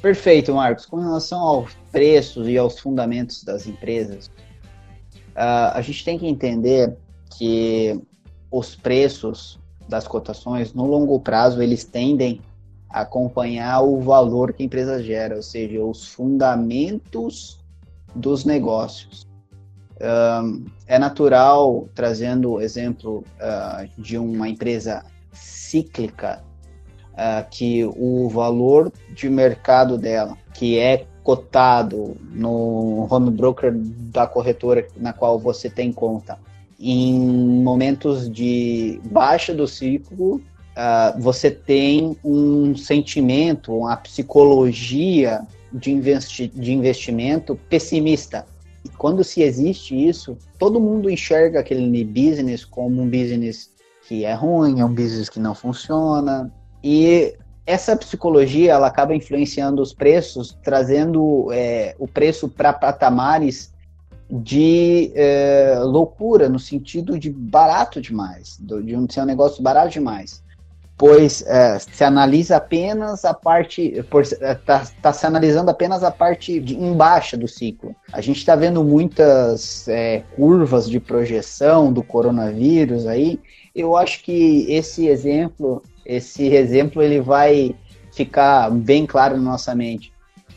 Perfeito, 0.01 0.55
Marcos. 0.55 0.87
Com 0.87 0.97
relação 0.97 1.39
aos 1.39 1.75
preços 1.93 2.49
e 2.49 2.57
aos 2.57 2.79
fundamentos 2.79 3.45
das 3.45 3.67
empresas, 3.67 4.29
uh, 5.37 5.75
a 5.75 5.83
gente 5.83 6.03
tem 6.03 6.19
que 6.19 6.27
entender 6.27 6.97
que 7.37 8.01
os 8.51 8.75
preços 8.75 9.61
das 9.87 10.09
cotações, 10.09 10.73
no 10.73 10.87
longo 10.87 11.21
prazo, 11.21 11.63
eles 11.63 11.85
tendem 11.85 12.41
a 12.89 13.03
acompanhar 13.03 13.83
o 13.83 14.01
valor 14.01 14.55
que 14.55 14.63
a 14.63 14.67
empresa 14.67 15.03
gera, 15.03 15.37
ou 15.37 15.43
seja, 15.43 15.85
os 15.85 16.07
fundamentos 16.07 17.61
dos 18.15 18.47
negócios 18.47 19.30
é 20.87 20.99
natural, 20.99 21.89
trazendo 21.95 22.53
o 22.53 22.61
exemplo 22.61 23.23
uh, 23.37 23.89
de 24.01 24.17
uma 24.17 24.49
empresa 24.49 25.05
cíclica, 25.33 26.43
uh, 27.13 27.49
que 27.51 27.85
o 27.85 28.29
valor 28.29 28.91
de 29.15 29.29
mercado 29.29 29.99
dela, 29.99 30.37
que 30.55 30.79
é 30.79 31.07
cotado 31.23 32.17
no 32.33 33.07
home 33.11 33.31
broker 33.31 33.73
da 33.75 34.27
corretora 34.27 34.87
na 34.97 35.13
qual 35.13 35.39
você 35.39 35.69
tem 35.69 35.93
conta, 35.93 36.39
em 36.79 37.63
momentos 37.63 38.31
de 38.31 38.99
baixa 39.05 39.55
do 39.55 39.69
ciclo, 39.69 40.37
uh, 40.37 41.21
você 41.21 41.51
tem 41.51 42.17
um 42.25 42.75
sentimento, 42.75 43.77
uma 43.77 43.97
psicologia 43.99 45.43
de, 45.71 45.93
investi 45.93 46.49
de 46.49 46.73
investimento 46.73 47.55
pessimista 47.69 48.47
quando 48.97 49.23
se 49.23 49.43
existe 49.43 49.95
isso, 49.95 50.37
todo 50.59 50.81
mundo 50.81 51.11
enxerga 51.11 51.61
aquele 51.61 52.05
business 52.05 52.65
como 52.65 53.03
um 53.03 53.09
business 53.09 53.71
que 54.07 54.25
é 54.25 54.35
ruim, 54.35 54.81
é 54.81 54.85
um 54.85 54.95
business 54.95 55.29
que 55.29 55.39
não 55.39 55.55
funciona. 55.55 56.53
E 56.83 57.35
essa 57.67 57.95
psicologia 57.95 58.73
ela 58.73 58.87
acaba 58.87 59.15
influenciando 59.15 59.83
os 59.83 59.93
preços, 59.93 60.59
trazendo 60.63 61.53
é, 61.53 61.95
o 61.99 62.09
preço 62.09 62.49
para 62.49 62.73
patamares 62.73 63.73
de 64.31 65.13
é, 65.15 65.79
loucura, 65.83 66.49
no 66.49 66.59
sentido 66.59 67.19
de 67.19 67.31
barato 67.31 68.01
demais, 68.01 68.59
de 68.61 68.97
um, 68.97 69.09
ser 69.09 69.23
um 69.23 69.27
negócio 69.27 69.63
barato 69.63 69.91
demais 69.91 70.43
pois 71.01 71.43
é, 71.47 71.79
se 71.79 72.05
analisa 72.05 72.59
apenas 72.59 73.25
a 73.25 73.33
parte, 73.33 74.05
está 74.43 74.87
tá 75.01 75.13
se 75.15 75.25
analisando 75.25 75.71
apenas 75.71 76.05
a 76.05 76.11
parte 76.11 76.61
de 76.61 76.77
embaixo 76.77 77.39
do 77.39 77.49
ciclo. 77.49 77.97
A 78.13 78.21
gente 78.21 78.37
está 78.37 78.55
vendo 78.55 78.85
muitas 78.85 79.89
é, 79.89 80.23
curvas 80.37 80.91
de 80.91 81.01
projeção 81.01 81.91
do 81.91 82.03
coronavírus 82.03 83.07
aí. 83.07 83.41
Eu 83.75 83.97
acho 83.97 84.23
que 84.23 84.67
esse 84.69 85.09
exemplo, 85.09 85.83
esse 86.05 86.49
exemplo, 86.49 87.03
ele 87.03 87.19
vai 87.19 87.75
ficar 88.13 88.71
bem 88.71 89.07
claro 89.07 89.39
na 89.39 89.53
nossa 89.53 89.75
mente. 89.75 90.13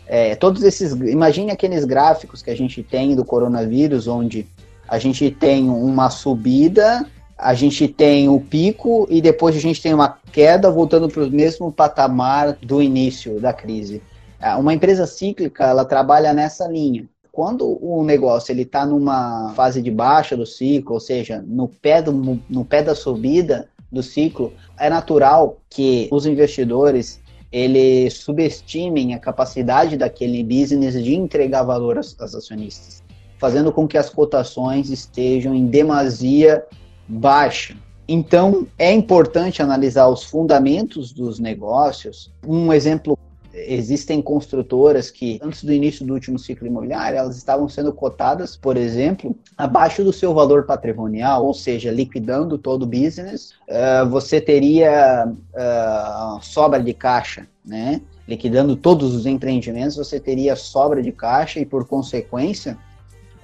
É, 0.05 0.35
todos 0.35 0.62
esses, 0.62 0.91
imagine 0.91 1.51
aqueles 1.51 1.85
gráficos 1.85 2.41
que 2.41 2.51
a 2.51 2.57
gente 2.57 2.83
tem 2.83 3.15
do 3.15 3.23
coronavírus, 3.23 4.09
onde 4.09 4.45
a 4.89 5.00
gente 5.00 5.31
tem 5.31 5.69
uma 5.69 6.09
subida 6.09 7.07
a 7.38 7.54
gente 7.54 7.88
tem 7.88 8.30
o 8.30 8.40
pico 8.40 9.08
e 9.10 9.22
depois 9.22 9.56
a 9.56 9.60
gente 9.60 9.82
tem 9.82 9.94
uma 9.94 10.18
queda 10.32 10.70
voltando 10.70 11.10
para 11.10 11.24
o 11.24 11.30
mesmo 11.30 11.72
patamar 11.72 12.54
do 12.62 12.82
início 12.82 13.40
da 13.40 13.52
crise. 13.52 14.02
É, 14.40 14.54
uma 14.56 14.74
empresa 14.74 15.06
cíclica, 15.06 15.66
ela 15.66 15.86
trabalha 15.86 16.34
nessa 16.34 16.68
linha. 16.68 17.08
Quando 17.32 17.80
o 17.84 18.04
negócio 18.04 18.52
ele 18.52 18.62
está 18.62 18.86
numa 18.86 19.54
fase 19.56 19.82
de 19.82 19.90
baixa 19.90 20.38
do 20.38 20.46
ciclo, 20.46 20.94
ou 20.94 21.00
seja, 21.00 21.44
no 21.48 21.68
pé, 21.68 22.02
do, 22.02 22.40
no 22.50 22.63
pé 22.63 22.84
da 22.84 22.94
subida 22.94 23.68
do 23.92 24.04
ciclo, 24.04 24.54
é 24.80 24.90
natural 24.90 25.58
que 25.70 26.08
os 26.12 26.25
investidores 26.25 27.22
eles 27.52 28.16
subestimem 28.16 29.13
a 29.13 29.20
capacidade 29.20 29.96
daquele 29.96 30.44
business 30.44 31.02
de 31.04 31.13
entregar 31.13 31.62
valor 31.62 31.98
aos, 31.98 32.20
aos 32.20 32.34
acionistas, 32.34 33.04
fazendo 33.38 33.72
com 33.72 33.88
que 33.88 33.98
as 33.98 34.10
cotações 34.10 34.90
estejam 34.90 35.54
em 35.54 35.68
demasia 35.68 36.66
baixa. 37.07 37.75
Então, 38.07 38.67
é 38.77 38.91
importante 38.91 39.62
analisar 39.62 40.07
os 40.07 40.24
fundamentos 40.24 41.13
dos 41.13 41.39
negócios. 41.39 42.31
Um 42.45 42.74
exemplo, 42.74 43.17
existem 43.53 44.22
construtoras 44.22 45.10
que, 45.10 45.39
antes 45.41 45.63
do 45.63 45.72
início 45.72 46.05
do 46.05 46.13
último 46.13 46.38
ciclo 46.38 46.67
imobiliário, 46.67 47.17
elas 47.17 47.38
estavam 47.38 47.69
sendo 47.69 47.93
cotadas, 47.93 48.57
por 48.57 48.75
exemplo, 48.75 49.36
abaixo 49.57 50.03
do 50.03 50.12
seu 50.12 50.33
valor 50.33 50.65
patrimonial, 50.65 51.45
ou 51.45 51.53
seja, 51.53 51.91
liquidando 51.91 52.57
todo 52.57 52.83
o 52.83 52.88
business, 52.88 53.51
uh, 53.69 54.10
você 54.10 54.41
teria 54.41 55.25
uh, 55.27 56.43
sobra 56.43 56.83
de 56.83 56.93
caixa, 56.93 57.48
né? 57.63 58.01
Liquidando 58.27 58.75
todos 58.75 59.13
os 59.13 59.25
empreendimentos, 59.25 59.95
você 59.95 60.19
teria 60.19 60.55
sobra 60.55 61.01
de 61.01 61.12
caixa 61.12 61.60
e, 61.60 61.65
por 61.65 61.88
consequência, 61.88 62.77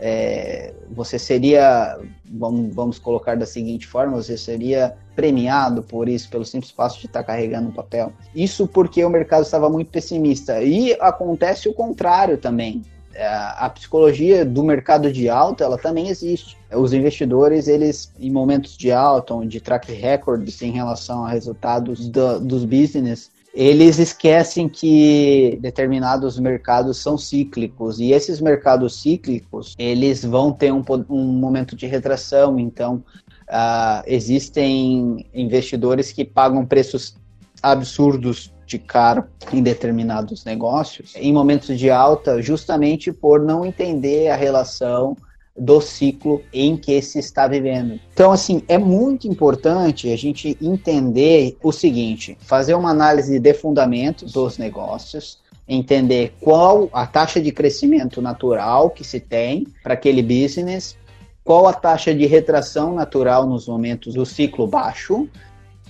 é, 0.02 0.74
você 0.92 1.20
seria, 1.20 2.00
vamos, 2.26 2.74
vamos 2.74 3.00
colocar 3.00 3.36
da 3.36 3.46
seguinte 3.46 3.86
forma, 3.86 4.16
você 4.16 4.38
seria 4.38 4.96
premiado 5.16 5.84
por 5.84 6.08
isso, 6.08 6.30
pelo 6.30 6.46
simples 6.46 6.72
fato 6.72 7.00
de 7.00 7.08
estar 7.08 7.24
carregando 7.24 7.68
um 7.70 7.74
papel. 7.74 8.14
Isso 8.34 8.66
porque 8.66 9.04
o 9.04 9.10
mercado 9.10 9.44
estava 9.44 9.70
muito 9.70 9.92
pessimista. 9.92 10.62
E 10.62 10.94
acontece 11.02 11.68
o 11.68 11.74
contrário 11.74 12.38
também. 12.38 12.82
É, 13.14 13.28
a 13.28 13.70
psicologia 13.70 14.46
do 14.46 14.64
mercado 14.64 15.12
de 15.12 15.28
alta, 15.28 15.66
ela 15.66 15.78
também 15.78 16.08
existe. 16.08 16.58
Os 16.72 16.94
investidores, 16.94 17.68
eles, 17.68 18.14
em 18.18 18.32
momentos 18.32 18.78
de 18.78 18.94
alta, 18.94 19.36
de 19.46 19.60
track 19.60 19.92
records 19.92 20.62
em 20.62 20.72
relação 20.72 21.26
a 21.26 21.30
resultados 21.30 22.08
do, 22.08 22.40
dos 22.40 22.64
business, 22.64 23.30
eles 23.54 23.98
esquecem 23.98 24.70
que 24.70 25.58
determinados 25.62 26.40
mercados 26.40 26.98
são 26.98 27.18
cíclicos. 27.18 28.00
E 28.00 28.12
esses 28.12 28.40
mercados 28.40 29.02
cíclicos 29.02 29.76
eles 29.78 30.24
vão 30.24 30.52
ter 30.52 30.72
um, 30.72 30.84
um 31.10 31.26
momento 31.26 31.76
de 31.76 31.88
retração. 31.88 32.60
Então 32.60 33.04
uh, 33.50 34.04
existem 34.06 35.26
investidores 35.34 36.12
que 36.12 36.24
pagam 36.24 36.66
preços 36.66 37.16
absurdos 37.62 38.54
de 38.66 38.78
caro 38.78 39.26
em 39.52 39.64
determinados 39.64 40.46
negócios 40.46 41.14
em 41.16 41.34
momentos 41.34 41.78
de 41.78 41.90
alta 41.90 42.40
justamente 42.40 43.12
por 43.12 43.42
não 43.42 43.66
entender 43.66 44.30
a 44.30 44.36
relação 44.36 45.18
do 45.60 45.82
ciclo 45.82 46.42
em 46.54 46.78
que 46.78 47.02
se 47.02 47.20
está 47.20 47.48
vivendo. 47.48 48.00
Então, 48.14 48.32
assim, 48.32 48.64
é 48.68 48.78
muito 48.78 49.28
importante 49.28 50.12
a 50.12 50.18
gente 50.18 50.58
entender 50.62 51.58
o 51.62 51.72
seguinte: 51.72 52.38
fazer 52.40 52.74
uma 52.74 52.92
análise 52.92 53.40
de 53.40 53.54
fundamentos 53.54 54.32
dos 54.32 54.58
negócios, 54.58 55.40
entender 55.68 56.34
qual 56.40 56.90
a 56.94 57.06
taxa 57.06 57.42
de 57.42 57.52
crescimento 57.52 58.22
natural 58.22 58.90
que 58.90 59.04
se 59.04 59.20
tem 59.20 59.68
para 59.84 59.94
aquele 59.94 60.24
business, 60.24 60.98
qual 61.44 61.68
a 61.68 61.74
taxa 61.74 62.14
de 62.16 62.26
retração 62.26 62.96
natural 62.96 63.46
nos 63.46 63.68
momentos 63.68 64.14
do 64.14 64.26
ciclo 64.26 64.66
baixo, 64.66 65.28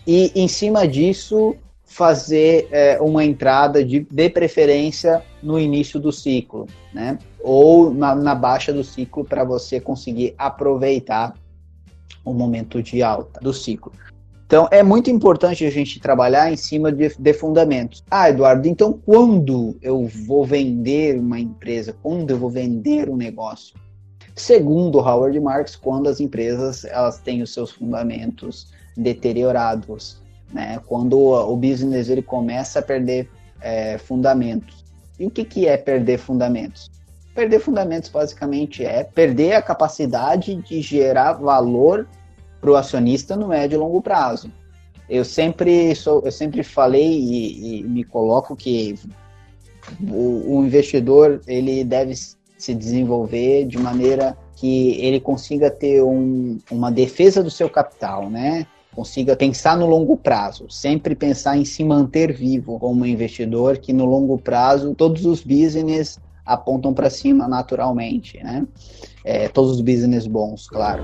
e 0.07 0.31
em 0.35 0.47
cima 0.47 0.87
disso 0.87 1.55
fazer 1.89 2.67
é, 2.71 3.01
uma 3.01 3.25
entrada 3.25 3.83
de, 3.83 4.01
de 4.01 4.29
preferência 4.29 5.23
no 5.41 5.59
início 5.59 5.99
do 5.99 6.11
ciclo, 6.11 6.67
né? 6.93 7.17
Ou 7.41 7.91
na, 7.91 8.13
na 8.13 8.35
baixa 8.35 8.71
do 8.71 8.83
ciclo 8.83 9.25
para 9.25 9.43
você 9.43 9.79
conseguir 9.81 10.35
aproveitar 10.37 11.33
o 12.23 12.31
momento 12.31 12.81
de 12.83 13.01
alta 13.01 13.39
do 13.39 13.51
ciclo. 13.51 13.91
Então 14.45 14.67
é 14.71 14.83
muito 14.83 15.09
importante 15.09 15.65
a 15.65 15.71
gente 15.71 15.99
trabalhar 15.99 16.53
em 16.53 16.55
cima 16.55 16.91
de, 16.91 17.09
de 17.17 17.33
fundamentos. 17.33 18.03
Ah, 18.09 18.29
Eduardo, 18.29 18.67
então 18.67 18.93
quando 19.03 19.75
eu 19.81 20.07
vou 20.27 20.45
vender 20.45 21.19
uma 21.19 21.39
empresa, 21.39 21.95
quando 22.03 22.29
eu 22.29 22.37
vou 22.37 22.51
vender 22.51 23.09
um 23.09 23.17
negócio? 23.17 23.75
Segundo 24.35 24.99
Howard 24.99 25.39
Marks, 25.39 25.75
quando 25.75 26.07
as 26.07 26.19
empresas 26.19 26.85
elas 26.85 27.19
têm 27.19 27.41
os 27.41 27.51
seus 27.51 27.71
fundamentos 27.71 28.71
deteriorados, 28.95 30.21
né? 30.53 30.79
Quando 30.85 31.17
o, 31.17 31.55
business 31.55 32.09
ele 32.09 32.21
começa 32.21 32.79
a 32.79 32.81
perder 32.81 33.29
é, 33.61 33.97
fundamentos. 33.97 34.83
E 35.19 35.25
o 35.25 35.29
que, 35.29 35.43
que 35.43 35.67
é 35.67 35.77
perder 35.77 36.17
fundamentos? 36.17 36.89
Perder 37.35 37.59
fundamentos 37.59 38.09
basicamente 38.09 38.83
é 38.83 39.03
perder 39.03 39.53
a 39.53 39.61
capacidade 39.61 40.55
de 40.55 40.81
gerar 40.81 41.33
valor 41.33 42.07
para 42.59 42.71
o 42.71 42.75
acionista 42.75 43.35
no 43.35 43.47
médio 43.47 43.75
e 43.75 43.79
longo 43.79 44.01
prazo. 44.01 44.51
Eu 45.09 45.25
sempre 45.25 45.95
sou, 45.95 46.21
eu 46.23 46.31
sempre 46.31 46.63
falei 46.63 47.07
e, 47.07 47.79
e 47.79 47.83
me 47.83 48.03
coloco 48.03 48.55
que 48.55 48.95
o, 50.07 50.57
o, 50.57 50.65
investidor 50.65 51.41
ele 51.47 51.83
deve 51.83 52.13
se 52.15 52.75
desenvolver 52.75 53.65
de 53.65 53.77
maneira 53.77 54.37
que 54.55 55.01
ele 55.01 55.19
consiga 55.19 55.71
ter 55.71 56.03
um, 56.03 56.59
uma 56.69 56.91
defesa 56.91 57.41
do 57.41 57.49
seu 57.49 57.69
capital, 57.69 58.29
né? 58.29 58.67
Consiga 58.95 59.35
pensar 59.35 59.77
no 59.77 59.85
longo 59.85 60.17
prazo, 60.17 60.69
sempre 60.69 61.15
pensar 61.15 61.57
em 61.57 61.65
se 61.65 61.83
manter 61.83 62.33
vivo 62.33 62.79
como 62.79 63.05
investidor, 63.05 63.77
que 63.77 63.93
no 63.93 64.05
longo 64.05 64.37
prazo 64.37 64.93
todos 64.95 65.25
os 65.25 65.43
business 65.43 66.19
apontam 66.45 66.93
para 66.93 67.09
cima 67.09 67.47
naturalmente, 67.47 68.41
né? 68.43 68.65
É, 69.23 69.47
todos 69.47 69.71
os 69.71 69.81
business 69.81 70.25
bons, 70.25 70.67
claro. 70.67 71.03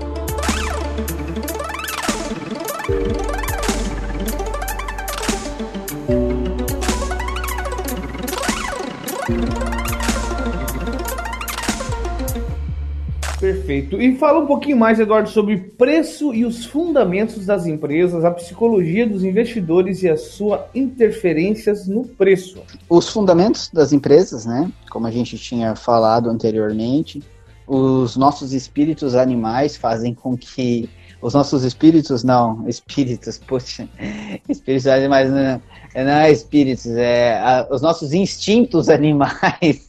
Perfeito. 13.66 14.00
E 14.00 14.16
fala 14.16 14.38
um 14.38 14.46
pouquinho 14.46 14.76
mais, 14.76 15.00
Eduardo, 15.00 15.28
sobre 15.28 15.56
preço 15.58 16.32
e 16.32 16.44
os 16.44 16.64
fundamentos 16.64 17.44
das 17.44 17.66
empresas, 17.66 18.24
a 18.24 18.30
psicologia 18.30 19.04
dos 19.08 19.24
investidores 19.24 20.04
e 20.04 20.08
a 20.08 20.16
sua 20.16 20.68
interferências 20.72 21.88
no 21.88 22.04
preço. 22.04 22.62
Os 22.88 23.08
fundamentos 23.08 23.68
das 23.72 23.92
empresas, 23.92 24.46
né? 24.46 24.70
Como 24.88 25.08
a 25.08 25.10
gente 25.10 25.36
tinha 25.36 25.74
falado 25.74 26.30
anteriormente, 26.30 27.20
os 27.66 28.16
nossos 28.16 28.52
espíritos 28.52 29.16
animais 29.16 29.76
fazem 29.76 30.14
com 30.14 30.36
que 30.36 30.88
os 31.20 31.34
nossos 31.34 31.64
espíritos, 31.64 32.22
não, 32.22 32.68
espíritos, 32.68 33.36
poxa, 33.36 33.88
espíritos 34.48 34.86
animais 34.86 35.28
não, 35.28 35.60
não 35.92 36.12
é 36.12 36.30
espíritos, 36.30 36.86
é 36.86 37.36
a, 37.36 37.66
os 37.68 37.82
nossos 37.82 38.12
instintos 38.12 38.88
animais 38.90 39.85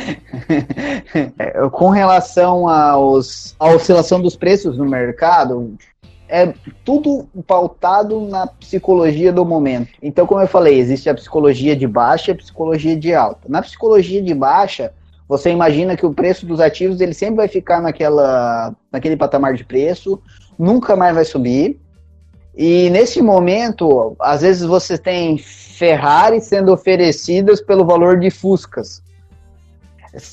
Com 1.72 1.90
relação 1.90 2.68
aos, 2.68 3.54
à 3.58 3.68
oscilação 3.68 4.20
dos 4.20 4.36
preços 4.36 4.76
no 4.76 4.84
mercado, 4.84 5.76
é 6.28 6.54
tudo 6.84 7.28
pautado 7.46 8.20
na 8.20 8.46
psicologia 8.46 9.32
do 9.32 9.44
momento. 9.44 9.90
Então, 10.00 10.26
como 10.26 10.40
eu 10.40 10.46
falei, 10.46 10.78
existe 10.78 11.10
a 11.10 11.14
psicologia 11.14 11.74
de 11.74 11.86
baixa 11.86 12.30
e 12.30 12.34
a 12.34 12.36
psicologia 12.36 12.96
de 12.96 13.12
alta. 13.12 13.48
Na 13.48 13.60
psicologia 13.60 14.22
de 14.22 14.32
baixa, 14.32 14.92
você 15.28 15.50
imagina 15.50 15.96
que 15.96 16.06
o 16.06 16.14
preço 16.14 16.46
dos 16.46 16.60
ativos 16.60 17.00
ele 17.00 17.14
sempre 17.14 17.36
vai 17.36 17.48
ficar 17.48 17.80
naquela, 17.80 18.74
naquele 18.92 19.16
patamar 19.16 19.54
de 19.54 19.64
preço, 19.64 20.20
nunca 20.58 20.94
mais 20.94 21.14
vai 21.14 21.24
subir. 21.24 21.80
E 22.56 22.90
nesse 22.90 23.20
momento, 23.22 24.16
às 24.20 24.42
vezes 24.42 24.62
você 24.62 24.98
tem 24.98 25.38
Ferrari 25.38 26.40
sendo 26.40 26.72
oferecidas 26.72 27.60
pelo 27.60 27.84
valor 27.84 28.18
de 28.18 28.30
Fuscas. 28.30 29.02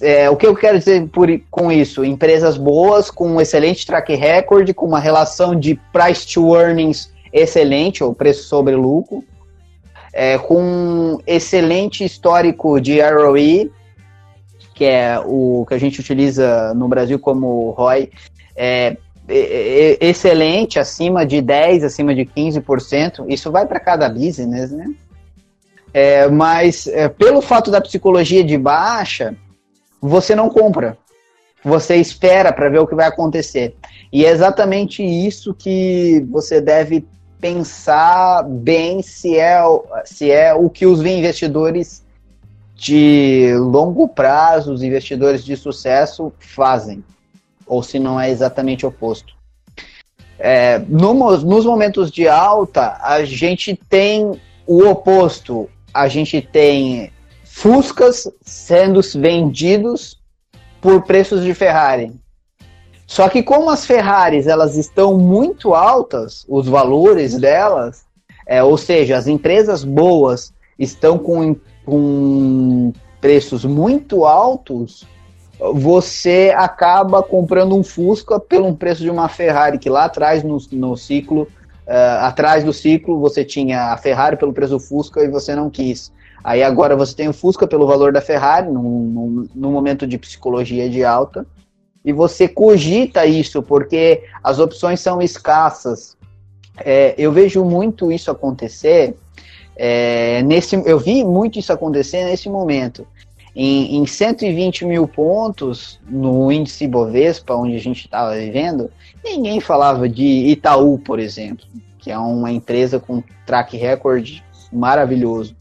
É, 0.02 0.30
o 0.30 0.36
que 0.36 0.48
eu 0.48 0.56
quero 0.56 0.80
dizer 0.80 1.08
por, 1.10 1.28
com 1.52 1.72
isso? 1.72 2.04
Empresas 2.04 2.58
boas, 2.58 3.12
com 3.12 3.30
um 3.30 3.42
excelente 3.42 3.86
track 3.86 4.16
record, 4.16 4.74
com 4.74 4.88
uma 4.88 5.00
relação 5.00 5.56
de 5.56 5.80
price 5.94 6.26
to 6.28 6.56
earnings 6.56 7.12
excelente, 7.32 8.04
ou 8.04 8.14
preço 8.14 8.44
sobre 8.44 8.76
lucro, 8.76 9.24
é, 10.12 10.38
com 10.38 10.62
um 10.62 11.20
excelente 11.28 12.04
histórico 12.04 12.80
de 12.82 13.00
ROE, 13.00 13.72
que 14.74 14.86
é 14.86 15.20
o 15.24 15.66
que 15.68 15.76
a 15.76 15.78
gente 15.78 16.00
utiliza 16.00 16.74
no 16.74 16.88
Brasil 16.88 17.20
como 17.20 17.72
ROI, 17.72 18.10
é, 18.56 18.98
excelente, 20.00 20.80
acima 20.80 21.26
de 21.26 21.38
10%, 21.38 21.84
acima 21.84 22.16
de 22.16 22.26
15%. 22.26 23.26
Isso 23.28 23.52
vai 23.52 23.68
para 23.68 23.80
cada 23.80 24.10
business, 24.10 24.72
né? 24.72 24.88
É, 25.94 26.28
mas 26.28 26.88
é, 26.88 27.08
pelo 27.08 27.42
fato 27.42 27.70
da 27.70 27.82
psicologia 27.82 28.44
de 28.44 28.58
baixa, 28.58 29.36
você 30.02 30.36
não 30.36 30.50
compra. 30.50 30.98
Você 31.64 31.96
espera 31.96 32.54
para 32.54 32.70
ver 32.70 32.80
o 32.80 32.88
que 32.88 32.96
vai 32.96 33.08
acontecer. 33.08 33.76
E 34.12 34.26
é 34.26 34.30
exatamente 34.30 35.04
isso 35.04 35.54
que 35.54 36.26
você 36.30 36.62
deve 36.62 37.06
pensar 37.40 38.44
bem 38.44 39.02
se 39.02 39.38
é, 39.38 39.62
se 40.06 40.32
é 40.32 40.54
o 40.54 40.70
que 40.70 40.86
os 40.86 41.06
investidores 41.06 42.04
de 42.76 43.54
longo 43.58 44.08
prazo, 44.08 44.72
os 44.72 44.84
investidores 44.84 45.44
de 45.44 45.58
sucesso 45.58 46.32
fazem, 46.40 47.04
ou 47.66 47.82
se 47.82 47.98
não 48.00 48.20
é 48.20 48.30
exatamente 48.30 48.86
o 48.86 48.90
oposto. 48.90 49.36
É, 50.40 50.78
no, 50.88 51.14
nos 51.38 51.66
momentos 51.66 52.12
de 52.12 52.28
alta, 52.28 52.98
a 53.02 53.24
gente 53.26 53.76
tem 53.90 54.40
o 54.68 54.88
oposto. 54.88 55.68
A 55.92 56.08
gente 56.08 56.42
tem 56.42 57.12
Fuscas 57.58 58.30
sendo 58.44 59.02
vendidos 59.16 60.22
por 60.80 61.02
preços 61.02 61.44
de 61.44 61.56
Ferrari. 61.56 62.14
Só 63.08 63.28
que 63.28 63.42
como 63.42 63.72
as 63.72 63.84
Ferraris 63.84 64.46
elas 64.46 64.78
estão 64.78 65.18
muito 65.18 65.74
altas, 65.74 66.46
os 66.48 66.68
valores 66.68 67.34
delas, 67.34 68.06
é, 68.46 68.62
ou 68.62 68.78
seja, 68.78 69.18
as 69.18 69.26
empresas 69.26 69.84
boas 69.84 70.54
estão 70.78 71.18
com, 71.18 71.56
com 71.84 72.94
preços 73.20 73.66
muito 73.66 74.24
altos, 74.24 75.08
você 75.74 76.54
acaba 76.56 77.24
comprando 77.24 77.76
um 77.76 77.84
Fusca 77.84 78.40
pelo 78.40 78.72
preço 78.76 79.02
de 79.02 79.10
uma 79.10 79.28
Ferrari, 79.28 79.80
que 79.80 79.90
lá 79.90 80.06
atrás 80.06 80.44
no, 80.44 80.60
no 80.74 80.96
ciclo, 80.96 81.48
uh, 81.88 82.22
atrás 82.22 82.64
do 82.64 82.72
ciclo, 82.72 83.20
você 83.20 83.44
tinha 83.44 83.94
a 83.94 83.98
Ferrari 83.98 84.38
pelo 84.38 84.54
preço 84.54 84.74
do 84.74 84.80
Fusca 84.80 85.24
e 85.24 85.28
você 85.28 85.56
não 85.56 85.72
quis. 85.72 86.16
Aí 86.48 86.64
agora 86.64 86.96
você 86.96 87.14
tem 87.14 87.28
o 87.28 87.34
Fusca 87.34 87.68
pelo 87.68 87.86
valor 87.86 88.14
da 88.14 88.22
Ferrari, 88.22 88.72
num, 88.72 89.50
num, 89.54 89.70
momento 89.70 90.08
de 90.08 90.18
psicologia 90.18 90.90
de 90.90 91.04
alta, 91.04 91.46
e 92.06 92.14
você 92.14 92.48
cogita 92.48 93.26
isso, 93.26 93.62
porque 93.62 94.24
as 94.42 94.58
opções 94.58 95.02
são 95.02 95.22
escassas. 95.22 96.16
É, 96.78 97.14
eu 97.18 97.34
vejo 97.34 97.66
muito 97.66 98.14
isso 98.14 98.32
acontecer, 98.32 99.14
é, 99.76 100.42
nesse, 100.44 100.82
eu 100.86 100.98
vi 100.98 101.22
muito 101.22 101.60
isso 101.60 101.74
acontecer 101.74 102.24
nesse 102.24 102.48
momento. 102.48 103.06
Em, 103.54 103.98
em 103.98 104.06
120 104.06 104.86
mil 104.86 105.06
pontos 105.06 106.00
no 106.10 106.50
índice 106.50 106.88
Bovespa, 106.88 107.56
onde 107.56 107.76
a 107.76 107.82
gente 107.82 108.06
estava 108.06 108.38
vivendo, 108.38 108.90
ninguém 109.22 109.60
falava 109.60 110.08
de 110.08 110.24
Itaú, 110.24 110.98
por 110.98 111.20
exemplo, 111.20 111.66
que 112.00 112.10
é 112.10 112.18
uma 112.18 112.54
empresa 112.54 113.02
com 113.02 113.22
track 113.46 113.76
record 113.76 114.42
maravilhoso 114.72 115.57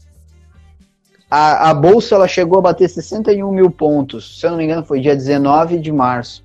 a, 1.29 1.69
a 1.69 1.73
bolsa 1.73 2.15
ela 2.15 2.27
chegou 2.27 2.59
a 2.59 2.61
bater 2.61 2.89
61 2.89 3.51
mil 3.51 3.69
pontos. 3.69 4.39
Se 4.39 4.45
eu 4.45 4.51
não 4.51 4.57
me 4.57 4.63
engano, 4.63 4.85
foi 4.85 5.01
dia 5.01 5.15
19 5.15 5.79
de 5.79 5.91
março. 5.91 6.43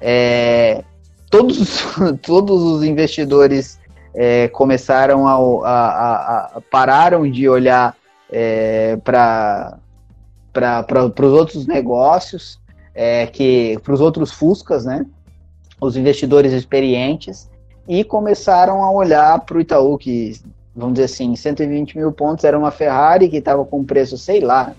É, 0.00 0.82
todos, 1.30 1.84
todos 2.22 2.62
os 2.62 2.82
investidores 2.82 3.78
é, 4.14 4.48
começaram 4.48 5.26
a, 5.26 5.68
a, 5.68 6.56
a, 6.56 6.60
pararam 6.70 7.30
de 7.30 7.48
olhar 7.48 7.96
é, 8.30 8.96
para 8.96 9.78
os 10.90 11.32
outros 11.32 11.66
negócios, 11.66 12.60
é, 12.94 13.26
que 13.26 13.78
para 13.82 13.94
os 13.94 14.00
outros 14.00 14.32
Fuscas, 14.32 14.84
né? 14.84 15.06
Os 15.80 15.96
investidores 15.96 16.52
experientes 16.52 17.50
e 17.88 18.04
começaram 18.04 18.82
a 18.84 18.90
olhar 18.90 19.40
para 19.40 19.58
o 19.58 19.60
Itaú, 19.60 19.98
que 19.98 20.40
vamos 20.74 20.94
dizer 20.94 21.04
assim, 21.04 21.34
120 21.36 21.96
mil 21.96 22.12
pontos 22.12 22.44
era 22.44 22.58
uma 22.58 22.70
Ferrari 22.70 23.28
que 23.28 23.36
estava 23.36 23.64
com 23.64 23.84
preço, 23.84 24.16
sei 24.16 24.40
lá, 24.40 24.72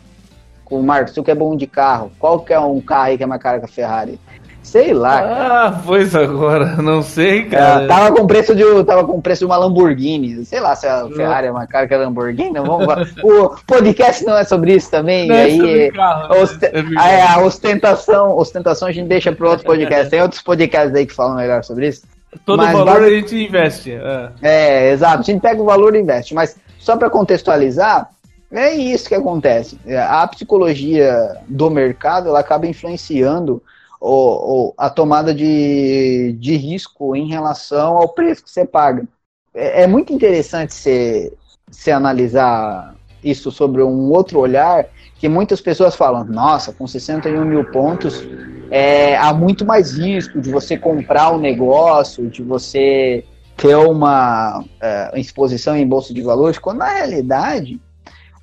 com 0.65 0.79
o 0.79 0.83
Marcos, 0.83 1.13
tu 1.13 1.23
que 1.23 1.31
é 1.31 1.35
bom 1.35 1.55
de 1.55 1.67
carro, 1.67 2.11
qual 2.19 2.39
que 2.39 2.53
é 2.53 2.59
um 2.59 2.81
carro 2.81 3.03
aí 3.03 3.17
que 3.17 3.23
é 3.23 3.27
mais 3.27 3.41
caro 3.41 3.59
que 3.59 3.65
a 3.65 3.69
Ferrari? 3.69 4.19
Sei 4.63 4.93
lá. 4.93 5.19
Ah, 5.19 5.21
cara. 5.21 5.81
pois 5.85 6.15
agora, 6.15 6.77
não 6.81 7.03
sei, 7.03 7.41
é, 7.41 7.43
cara. 7.43 7.83
É, 7.83 7.87
tava 7.87 8.15
com 8.15 8.25
preço 8.25 8.55
de 8.55 8.63
tava 8.85 9.03
com 9.03 9.19
preço 9.19 9.39
de 9.39 9.45
uma 9.45 9.57
Lamborghini. 9.57 10.45
Sei 10.45 10.61
lá 10.61 10.73
se 10.73 10.87
a 10.87 11.05
Ferrari 11.09 11.47
é 11.47 11.51
mais 11.51 11.67
cara 11.67 11.85
que 11.85 11.93
a 11.93 11.97
Lamborghini. 11.97 12.53
Vamos, 12.53 12.87
o 13.21 13.49
podcast 13.67 14.23
não 14.23 14.37
é 14.37 14.45
sobre 14.45 14.73
isso 14.73 14.89
também. 14.89 15.27
Não 15.27 15.35
aí, 15.35 15.55
é 15.55 15.57
sobre 15.57 15.91
carro, 15.91 16.41
ost... 16.41 16.63
é 16.63 17.21
a 17.21 17.41
ostentação, 17.41 18.37
ostentação 18.37 18.87
a 18.87 18.91
gente 18.93 19.09
deixa 19.09 19.33
para 19.33 19.49
outro 19.49 19.65
podcast. 19.65 20.09
Tem 20.09 20.21
outros 20.21 20.41
podcasts 20.41 20.95
aí 20.95 21.05
que 21.05 21.13
falam 21.13 21.35
melhor 21.35 21.61
sobre 21.65 21.89
isso. 21.89 22.03
Todo 22.45 22.57
mas 22.57 22.73
valor 22.73 23.03
a 23.03 23.09
gente 23.09 23.35
investe. 23.35 23.91
É. 23.91 24.31
é, 24.41 24.91
exato. 24.91 25.19
A 25.19 25.23
gente 25.23 25.41
pega 25.41 25.61
o 25.61 25.65
valor 25.65 25.95
e 25.95 25.99
investe. 25.99 26.33
Mas 26.33 26.57
só 26.79 26.97
para 26.97 27.09
contextualizar, 27.09 28.09
é 28.51 28.73
isso 28.73 29.07
que 29.07 29.15
acontece. 29.15 29.79
A 30.09 30.27
psicologia 30.27 31.37
do 31.47 31.69
mercado 31.69 32.29
ela 32.29 32.39
acaba 32.39 32.67
influenciando 32.67 33.61
o, 33.99 34.67
o, 34.69 34.73
a 34.77 34.89
tomada 34.89 35.33
de, 35.33 36.35
de 36.39 36.55
risco 36.57 37.15
em 37.15 37.27
relação 37.27 37.97
ao 37.97 38.09
preço 38.09 38.43
que 38.43 38.51
você 38.51 38.65
paga. 38.65 39.07
É, 39.53 39.83
é 39.83 39.87
muito 39.87 40.11
interessante 40.11 40.73
você, 40.73 41.33
você 41.71 41.89
analisar 41.89 42.95
isso 43.23 43.51
sobre 43.51 43.81
um 43.81 44.11
outro 44.11 44.39
olhar, 44.39 44.85
que 45.17 45.29
muitas 45.29 45.61
pessoas 45.61 45.95
falam, 45.95 46.23
nossa, 46.25 46.73
com 46.73 46.85
61 46.85 47.45
mil 47.45 47.63
pontos 47.65 48.23
é, 48.69 49.15
há 49.17 49.33
muito 49.33 49.65
mais 49.65 49.97
risco 49.97 50.41
de 50.41 50.51
você 50.51 50.77
comprar 50.77 51.31
um 51.31 51.37
negócio, 51.37 52.29
de 52.29 52.41
você 52.41 53.23
ter 53.55 53.75
uma 53.75 54.63
é, 54.81 55.19
exposição 55.19 55.75
em 55.75 55.87
bolsa 55.87 56.13
de 56.13 56.21
valores, 56.21 56.57
quando 56.57 56.79
na 56.79 56.89
realidade 56.89 57.79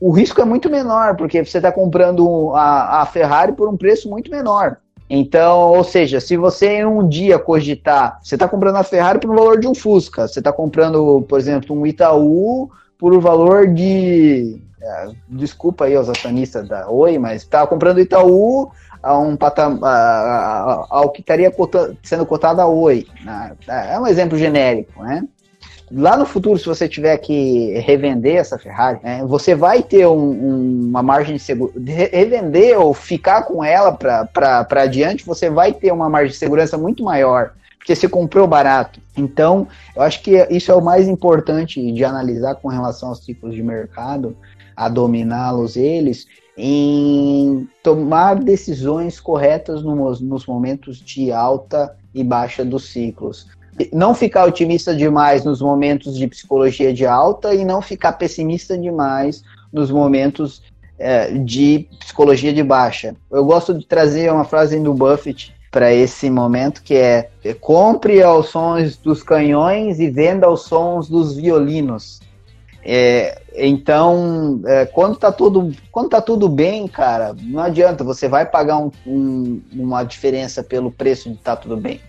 o 0.01 0.11
risco 0.11 0.41
é 0.41 0.45
muito 0.45 0.71
menor, 0.71 1.17
porque 1.17 1.45
você 1.45 1.59
está 1.59 1.71
comprando 1.71 2.53
a, 2.55 3.03
a 3.03 3.07
Ferrari 3.07 3.53
por 3.53 3.69
um 3.69 3.77
preço 3.77 4.09
muito 4.09 4.31
menor. 4.31 4.79
Então, 5.13 5.73
ou 5.73 5.83
seja, 5.83 6.21
se 6.21 6.37
você 6.37 6.85
um 6.85 7.07
dia 7.07 7.37
cogitar, 7.37 8.21
você 8.23 8.37
está 8.37 8.47
comprando 8.49 8.77
a 8.77 8.85
Ferrari 8.85 9.19
por 9.19 9.31
um 9.31 9.35
valor 9.35 9.59
de 9.59 9.67
um 9.67 9.75
Fusca, 9.75 10.29
você 10.29 10.39
está 10.39 10.53
comprando, 10.53 11.23
por 11.29 11.39
exemplo, 11.39 11.77
um 11.77 11.85
Itaú 11.85 12.71
por 13.01 13.19
valor 13.19 13.67
de. 13.67 14.61
É, 14.83 15.09
desculpa 15.29 15.87
aí 15.87 15.97
aos 15.97 16.09
acionistas 16.09 16.69
da 16.69 16.89
Oi, 16.89 17.19
mas 17.19 17.43
estava 17.43 17.67
comprando 17.67 18.01
Itaú 18.01 18.71
a 19.03 19.19
um 19.19 19.37
patamar, 19.37 20.87
ao 20.91 21.11
que 21.11 21.21
estaria 21.23 21.53
sendo 22.03 22.27
cotado 22.27 22.61
a 22.61 22.67
Oi. 22.67 23.07
Né? 23.25 23.53
É 23.67 23.99
um 23.99 24.07
exemplo 24.07 24.39
genérico, 24.39 25.03
né? 25.03 25.25
Lá 25.93 26.17
no 26.17 26.25
futuro, 26.25 26.57
se 26.57 26.67
você 26.67 26.89
tiver 26.89 27.17
que 27.17 27.77
revender 27.81 28.37
essa 28.37 28.57
Ferrari, 28.57 29.01
né, 29.03 29.25
você 29.25 29.57
vai 29.57 29.83
ter 29.83 30.07
um, 30.07 30.13
um, 30.13 30.81
uma 30.89 31.03
margem 31.03 31.35
de 31.35 31.43
segurança. 31.43 31.81
Revender 31.85 32.81
ou 32.81 32.95
ficar 32.95 33.43
com 33.43 33.65
ela 33.65 33.91
para 33.93 34.83
adiante, 34.83 35.27
você 35.27 35.51
vai 35.51 35.73
ter 35.73 35.93
uma 35.93 36.09
margem 36.09 36.31
de 36.31 36.39
segurança 36.39 36.79
muito 36.79 37.03
maior, 37.03 37.55
porque 37.81 37.97
você 37.97 38.07
comprou 38.07 38.47
barato. 38.47 39.01
Então, 39.17 39.67
eu 39.97 40.03
acho 40.03 40.23
que 40.23 40.47
isso 40.51 40.71
é 40.71 40.75
o 40.75 40.85
mais 40.85 41.09
importante 41.09 41.91
de 41.91 42.05
analisar 42.05 42.55
com 42.57 42.69
relação 42.69 43.09
aos 43.09 43.25
ciclos 43.25 43.55
de 43.55 43.63
mercado, 43.63 44.37
a 44.77 44.87
dominá-los 44.89 45.77
eles, 45.77 46.27
em 46.57 47.67
tomar 47.83 48.37
decisões 48.37 49.19
corretas 49.19 49.83
nos, 49.83 50.21
nos 50.21 50.47
momentos 50.47 50.99
de 50.99 51.33
alta 51.33 51.97
e 52.15 52.23
baixa 52.23 52.65
dos 52.65 52.91
ciclos. 52.91 53.47
Não 53.93 54.15
ficar 54.15 54.45
otimista 54.45 54.95
demais 54.95 55.43
nos 55.43 55.63
momentos 55.63 56.19
de 56.19 56.29
psicologia 56.29 56.93
de 56.93 57.07
alta 57.07 57.55
e 57.55 57.65
não 57.65 57.81
ficar 57.81 58.13
pessimista 58.13 58.77
demais 58.77 59.43
nos 59.73 59.91
momentos 59.91 60.63
é, 60.99 61.31
de 61.31 61.89
psicologia 61.99 62.53
de 62.53 62.63
baixa. 62.63 63.17
Eu 63.31 63.43
gosto 63.43 63.73
de 63.73 63.87
trazer 63.87 64.31
uma 64.31 64.45
frase 64.45 64.79
do 64.79 64.93
Buffett 64.93 65.59
para 65.71 65.93
esse 65.93 66.29
momento 66.29 66.83
que 66.83 66.95
é 66.95 67.31
compre 67.61 68.23
aos 68.23 68.49
sons 68.49 68.97
dos 68.97 69.23
canhões 69.23 70.01
e 70.01 70.11
venda 70.11 70.47
aos 70.47 70.63
sons 70.63 71.09
dos 71.09 71.37
violinos. 71.37 72.21
É, 72.83 73.43
então, 73.55 74.61
é, 74.67 74.87
quando, 74.87 75.17
tá 75.17 75.31
tudo, 75.31 75.73
quando 75.93 76.09
tá 76.09 76.21
tudo 76.21 76.49
bem, 76.49 76.89
cara, 76.89 77.37
não 77.41 77.63
adianta, 77.63 78.03
você 78.03 78.27
vai 78.27 78.47
pagar 78.47 78.79
um, 78.79 78.91
um, 79.07 79.63
uma 79.73 80.03
diferença 80.03 80.63
pelo 80.63 80.91
preço 80.91 81.31
de 81.31 81.37
tá 81.37 81.55
tudo 81.55 81.77
bem. 81.77 82.01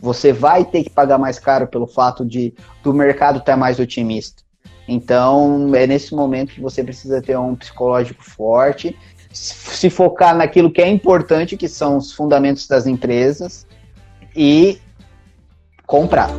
Você 0.00 0.32
vai 0.32 0.64
ter 0.64 0.82
que 0.82 0.90
pagar 0.90 1.18
mais 1.18 1.38
caro 1.38 1.66
pelo 1.66 1.86
fato 1.86 2.24
de 2.24 2.54
do 2.82 2.92
mercado 2.92 3.38
estar 3.38 3.52
tá 3.52 3.56
mais 3.56 3.78
otimista. 3.78 4.42
Então, 4.88 5.74
é 5.74 5.86
nesse 5.86 6.14
momento 6.14 6.54
que 6.54 6.60
você 6.60 6.82
precisa 6.82 7.22
ter 7.22 7.38
um 7.38 7.54
psicológico 7.54 8.22
forte, 8.22 8.96
se 9.34 9.90
focar 9.90 10.36
naquilo 10.36 10.70
que 10.70 10.80
é 10.80 10.88
importante, 10.88 11.56
que 11.56 11.68
são 11.68 11.96
os 11.96 12.12
fundamentos 12.12 12.66
das 12.68 12.86
empresas, 12.86 13.66
e 14.34 14.78
comprar. 15.86 16.30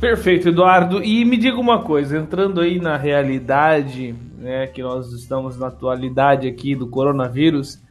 Perfeito, 0.00 0.50
Eduardo. 0.50 1.02
E 1.02 1.24
me 1.24 1.36
diga 1.36 1.58
uma 1.58 1.82
coisa, 1.82 2.18
entrando 2.18 2.60
aí 2.60 2.78
na 2.78 2.96
realidade, 2.96 4.14
né, 4.38 4.66
que 4.66 4.82
nós 4.82 5.10
estamos 5.12 5.58
na 5.58 5.68
atualidade 5.68 6.46
aqui 6.46 6.76
do 6.76 6.86
coronavírus, 6.86 7.82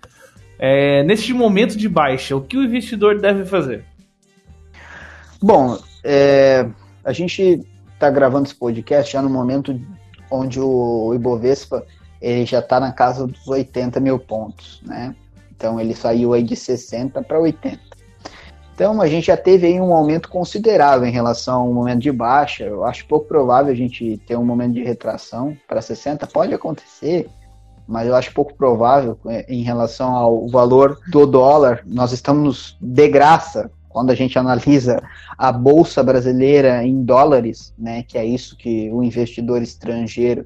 é, 0.65 1.04
neste 1.04 1.34
momento 1.34 1.76
de 1.76 1.89
baixa, 1.89 2.38
o 2.38 2.41
que 2.41 2.56
o 2.56 2.63
investidor 2.63 3.19
deve 3.19 3.43
fazer? 3.43 3.84
Bom, 5.41 5.78
é, 6.02 6.65
a 7.04 7.12
gente 7.12 7.67
está 7.93 8.10
gravando 8.10 8.47
esse 8.47 8.56
podcast 8.56 9.12
já 9.12 9.21
no 9.21 9.30
momento 9.30 9.78
onde 10.32 10.62
o 10.62 11.13
Ibovespa 11.13 11.86
ele 12.21 12.45
já 12.45 12.60
está 12.60 12.80
na 12.80 12.93
casa 12.93 13.28
dos 13.28 13.45
80 13.45 13.99
mil 13.99 14.17
pontos, 14.17 14.82
né? 14.86 15.13
Então 15.54 15.82
ele 15.82 15.93
saiu 15.93 16.34
aí 16.34 16.43
de 16.43 16.56
60 16.56 17.21
para 17.23 17.38
80. 17.38 17.78
Então 18.73 19.02
a 19.02 19.08
gente 19.10 19.28
já 19.28 19.36
teve 19.36 19.67
aí 19.67 19.82
um 19.82 19.93
aumento 19.93 20.30
considerável 20.30 21.06
em 21.06 21.12
relação 21.12 21.63
ao 21.63 21.73
momento 21.73 21.99
de 21.99 22.12
baixa. 22.13 22.63
Eu 22.63 22.86
acho 22.86 23.06
pouco 23.06 23.28
provável 23.28 23.69
a 23.69 23.76
gente 23.76 24.17
ter 24.26 24.38
um 24.38 24.45
momento 24.45 24.76
de 24.76 24.84
retração 24.84 25.58
para 25.67 25.82
60. 25.82 26.26
Pode 26.28 26.54
acontecer, 26.54 27.30
mas 27.88 28.08
eu 28.08 28.15
acho 28.15 28.34
pouco 28.34 28.54
provável 28.56 29.17
é, 29.28 29.46
em 29.48 29.63
relação 29.63 30.13
ao 30.15 30.48
valor 30.48 31.00
do 31.08 31.26
dólar. 31.26 31.84
Nós 31.86 32.12
estamos 32.12 32.78
de 32.82 33.08
graça 33.08 33.72
quando 33.89 34.10
a 34.10 34.15
gente 34.15 34.39
analisa 34.39 35.02
a 35.38 35.52
bolsa 35.52 36.02
brasileira 36.02 36.84
em 36.84 37.04
dólares, 37.04 37.74
né, 37.78 38.04
que 38.04 38.17
é 38.17 38.26
isso 38.26 38.58
que 38.58 38.89
o 38.91 39.04
investidor 39.04 39.62
estrangeiro 39.62 40.46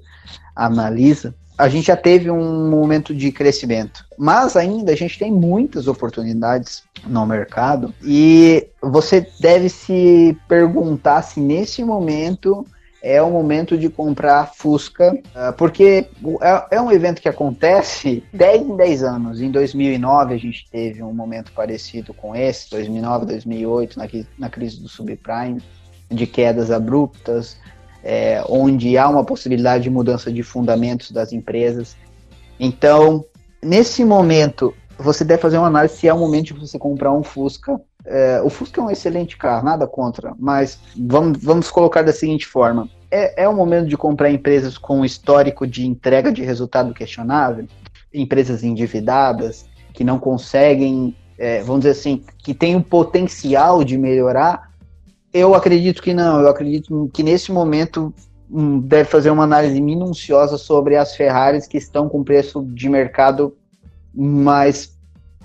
analisa 0.56 1.34
a 1.58 1.67
gente 1.67 1.88
já 1.88 1.97
teve 1.97 2.30
um 2.30 2.69
momento 2.69 3.15
de 3.15 3.32
crescimento, 3.32 4.06
mas 4.17 4.56
ainda 4.56 4.91
a 4.91 4.95
gente 4.95 5.17
tem 5.17 5.32
muitas 5.32 5.88
oportunidades 5.88 6.84
no 7.06 7.26
mercado 7.26 7.93
e 8.04 8.67
você 8.82 9.28
deve 9.39 9.67
se 9.67 10.38
perguntar 10.47 11.23
se 11.23 11.39
nesse 11.39 11.84
momento 11.84 12.65
é 13.08 13.22
o 13.22 13.30
momento 13.32 13.78
de 13.78 13.89
comprar 13.89 14.54
Fusca, 14.54 15.17
ah, 15.34 15.54
porque 15.54 16.08
é, 16.41 16.76
é 16.78 16.82
um 16.82 16.91
evento 16.91 17.22
que 17.22 17.30
acontece 17.30 18.24
10 18.34 18.62
em 18.63 18.76
10 18.76 19.04
anos. 19.04 19.41
Em 19.41 19.50
2009 19.50 20.34
a 20.34 20.38
gente 20.38 20.67
teve 20.70 21.02
um 21.02 21.13
momento 21.13 21.52
parecido 21.54 22.13
com 22.13 22.36
esse, 22.36 22.70
2009, 22.70 23.26
2008, 23.26 23.98
na, 23.98 24.08
na 24.38 24.50
crise 24.50 24.82
do 24.82 24.89
subprime, 24.89 25.62
de 26.10 26.28
quedas 26.28 26.72
abruptas 26.72 27.58
é, 28.04 28.43
onde 28.48 28.98
há 28.98 29.10
uma 29.10 29.24
possibilidade 29.24 29.84
de 29.84 29.89
mudança 29.89 30.32
de 30.32 30.43
fundamentos 30.43 31.12
das 31.12 31.34
empresas. 31.34 31.96
Então, 32.60 33.26
nesse 33.62 34.04
momento, 34.06 34.74
você 34.98 35.24
deve 35.24 35.41
fazer 35.41 35.58
uma 35.58 35.67
análise 35.67 35.98
se 35.98 36.08
é 36.08 36.13
o 36.13 36.17
momento 36.17 36.54
de 36.54 36.54
você 36.54 36.80
comprar 36.80 37.12
um 37.12 37.24
Fusca. 37.24 37.80
É, 38.06 38.41
o 38.41 38.50
Fusca 38.50 38.80
é 38.80 38.84
um 38.84 38.89
excelente 38.89 39.38
carro, 39.38 39.65
nada 39.65 39.86
contra, 39.86 40.34
mas 40.39 40.80
vamos, 40.98 41.43
vamos 41.43 41.70
colocar 41.70 42.02
da 42.02 42.13
seguinte 42.13 42.48
forma: 42.48 42.89
é, 43.10 43.43
é 43.43 43.48
o 43.48 43.56
momento 43.56 43.88
de 43.88 43.98
comprar 43.98 44.30
empresas 44.30 44.78
com 44.78 45.06
histórico 45.06 45.65
de 45.65 45.86
entrega 45.86 46.32
de 46.32 46.43
resultado 46.43 46.93
questionável, 46.93 47.65
empresas 48.13 48.63
endividadas, 48.63 49.65
que 49.93 50.04
não 50.04 50.20
conseguem, 50.20 51.15
é, 51.38 51.62
vamos 51.62 51.82
dizer 51.82 51.91
assim, 51.91 52.24
que 52.39 52.54
têm 52.54 52.76
o 52.76 52.84
potencial 52.84 53.84
de 53.84 53.98
melhorar, 53.98 54.72
eu 55.34 55.54
acredito 55.54 56.02
que 56.02 56.13
não. 56.13 56.39
Eu 56.41 56.50
acredito 56.50 57.10
que 57.13 57.24
nesse 57.24 57.52
momento 57.52 58.13
hum, 58.50 58.80
deve 58.80 59.10
fazer 59.10 59.30
uma 59.30 59.43
análise 59.43 59.80
minuciosa 59.80 60.58
sobre 60.58 60.96
as 60.96 61.15
Ferraris 61.15 61.67
que 61.67 61.78
estão 61.78 62.10
com 62.10 62.24
preço 62.24 62.63
de 62.63 62.89
mercado 62.89 63.56
mais 64.13 64.98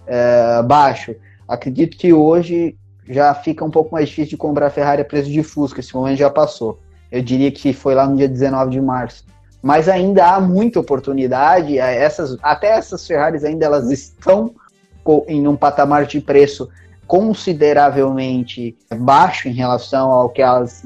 é, 0.06 0.62
baixo. 0.62 1.14
Acredito 1.46 1.96
que 1.96 2.12
hoje 2.12 2.76
já 3.08 3.34
fica 3.34 3.64
um 3.64 3.70
pouco 3.70 3.92
mais 3.92 4.08
difícil 4.08 4.30
de 4.30 4.36
comprar 4.36 4.70
Ferrari 4.70 5.02
a 5.02 5.04
preço 5.04 5.30
de 5.30 5.42
Fusca. 5.42 5.80
Esse 5.80 5.94
momento 5.94 6.18
já 6.18 6.30
passou. 6.30 6.80
Eu 7.12 7.22
diria 7.22 7.52
que 7.52 7.74
foi 7.74 7.94
lá 7.94 8.06
no 8.06 8.16
dia 8.16 8.26
19 8.26 8.70
de 8.70 8.80
março. 8.80 9.24
Mas 9.62 9.86
ainda 9.88 10.26
há 10.26 10.40
muita 10.40 10.80
oportunidade. 10.80 11.78
Essas, 11.78 12.38
até 12.42 12.68
essas 12.68 13.06
Ferraris 13.06 13.44
ainda 13.44 13.66
elas 13.66 13.90
estão 13.90 14.54
em 15.28 15.46
um 15.46 15.54
patamar 15.54 16.06
de 16.06 16.20
preço 16.20 16.68
consideravelmente 17.06 18.74
baixo 18.96 19.48
em 19.48 19.52
relação 19.52 20.10
ao 20.10 20.30
que 20.30 20.40
elas 20.40 20.82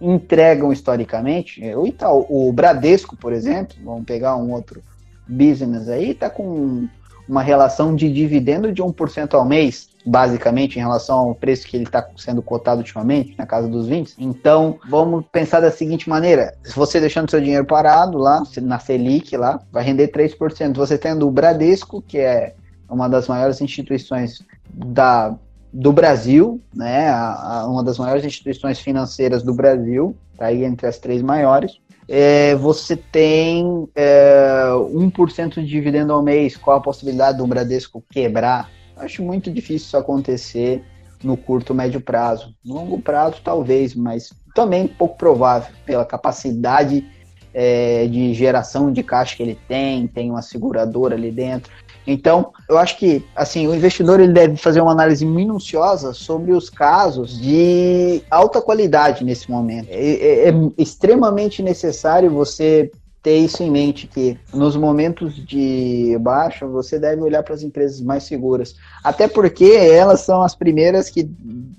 entregam 0.00 0.72
historicamente. 0.72 1.64
O, 1.74 1.86
Itaú, 1.86 2.26
o 2.28 2.52
Bradesco, 2.52 3.16
por 3.16 3.32
exemplo, 3.32 3.76
vamos 3.84 4.04
pegar 4.04 4.36
um 4.36 4.52
outro 4.52 4.82
business 5.28 5.88
aí, 5.88 6.10
está 6.10 6.28
com 6.28 6.88
uma 7.28 7.42
relação 7.42 7.94
de 7.94 8.10
dividendo 8.10 8.72
de 8.72 8.82
1% 8.82 9.34
ao 9.34 9.44
mês, 9.44 9.88
basicamente, 10.04 10.76
em 10.76 10.82
relação 10.82 11.18
ao 11.18 11.34
preço 11.34 11.66
que 11.66 11.76
ele 11.76 11.84
está 11.84 12.06
sendo 12.16 12.40
cotado 12.40 12.80
ultimamente, 12.80 13.34
na 13.36 13.46
casa 13.46 13.68
dos 13.68 13.86
20. 13.86 14.14
Então, 14.18 14.78
vamos 14.88 15.24
pensar 15.30 15.60
da 15.60 15.70
seguinte 15.70 16.08
maneira: 16.08 16.54
se 16.64 16.74
você 16.74 17.00
deixando 17.00 17.30
seu 17.30 17.40
dinheiro 17.40 17.66
parado 17.66 18.18
lá, 18.18 18.42
na 18.62 18.78
Selic 18.78 19.36
lá, 19.36 19.60
vai 19.70 19.84
render 19.84 20.08
3%. 20.08 20.74
Você 20.76 20.96
tendo 20.96 21.28
o 21.28 21.30
Bradesco, 21.30 22.00
que 22.00 22.18
é 22.18 22.54
uma 22.88 23.08
das 23.08 23.28
maiores 23.28 23.60
instituições 23.60 24.42
da 24.72 25.36
do 25.70 25.92
Brasil, 25.92 26.60
né, 26.74 27.10
a, 27.10 27.60
a, 27.60 27.66
uma 27.68 27.84
das 27.84 27.98
maiores 27.98 28.24
instituições 28.24 28.80
financeiras 28.80 29.42
do 29.42 29.52
Brasil, 29.52 30.16
tá 30.36 30.46
aí 30.46 30.64
entre 30.64 30.86
as 30.86 30.98
três 30.98 31.20
maiores. 31.20 31.78
É, 32.08 32.54
você 32.54 32.96
tem 32.96 33.86
é, 33.94 34.70
1% 34.72 35.54
de 35.54 35.66
dividendo 35.66 36.12
ao 36.12 36.22
mês, 36.22 36.56
qual 36.56 36.78
a 36.78 36.80
possibilidade 36.80 37.36
do 37.36 37.46
Bradesco 37.46 38.02
quebrar? 38.10 38.70
Acho 38.96 39.22
muito 39.22 39.50
difícil 39.50 39.86
isso 39.86 39.96
acontecer 39.96 40.82
no 41.22 41.36
curto 41.36 41.74
médio 41.74 42.00
prazo. 42.00 42.54
No 42.64 42.74
longo 42.74 43.00
prazo, 43.00 43.40
talvez, 43.44 43.94
mas 43.94 44.32
também 44.54 44.88
pouco 44.88 45.16
provável, 45.16 45.72
pela 45.84 46.04
capacidade 46.04 47.06
é, 47.52 48.06
de 48.06 48.32
geração 48.34 48.92
de 48.92 49.02
caixa 49.02 49.36
que 49.36 49.42
ele 49.42 49.58
tem, 49.68 50.06
tem 50.06 50.30
uma 50.30 50.42
seguradora 50.42 51.14
ali 51.14 51.30
dentro. 51.30 51.72
Então, 52.10 52.52
eu 52.70 52.78
acho 52.78 52.96
que 52.96 53.22
assim 53.36 53.66
o 53.66 53.74
investidor 53.74 54.18
ele 54.18 54.32
deve 54.32 54.56
fazer 54.56 54.80
uma 54.80 54.92
análise 54.92 55.26
minuciosa 55.26 56.14
sobre 56.14 56.52
os 56.52 56.70
casos 56.70 57.38
de 57.38 58.22
alta 58.30 58.62
qualidade 58.62 59.22
nesse 59.22 59.50
momento. 59.50 59.88
É, 59.90 60.46
é, 60.46 60.48
é 60.48 60.54
extremamente 60.78 61.62
necessário 61.62 62.30
você 62.30 62.90
ter 63.22 63.36
isso 63.36 63.62
em 63.62 63.70
mente 63.70 64.06
que 64.06 64.38
nos 64.54 64.74
momentos 64.74 65.34
de 65.34 66.16
baixa 66.18 66.66
você 66.66 66.98
deve 66.98 67.20
olhar 67.20 67.42
para 67.42 67.52
as 67.52 67.62
empresas 67.62 68.00
mais 68.00 68.22
seguras, 68.22 68.74
até 69.04 69.28
porque 69.28 69.66
elas 69.66 70.20
são 70.20 70.42
as 70.42 70.54
primeiras 70.54 71.10
que 71.10 71.30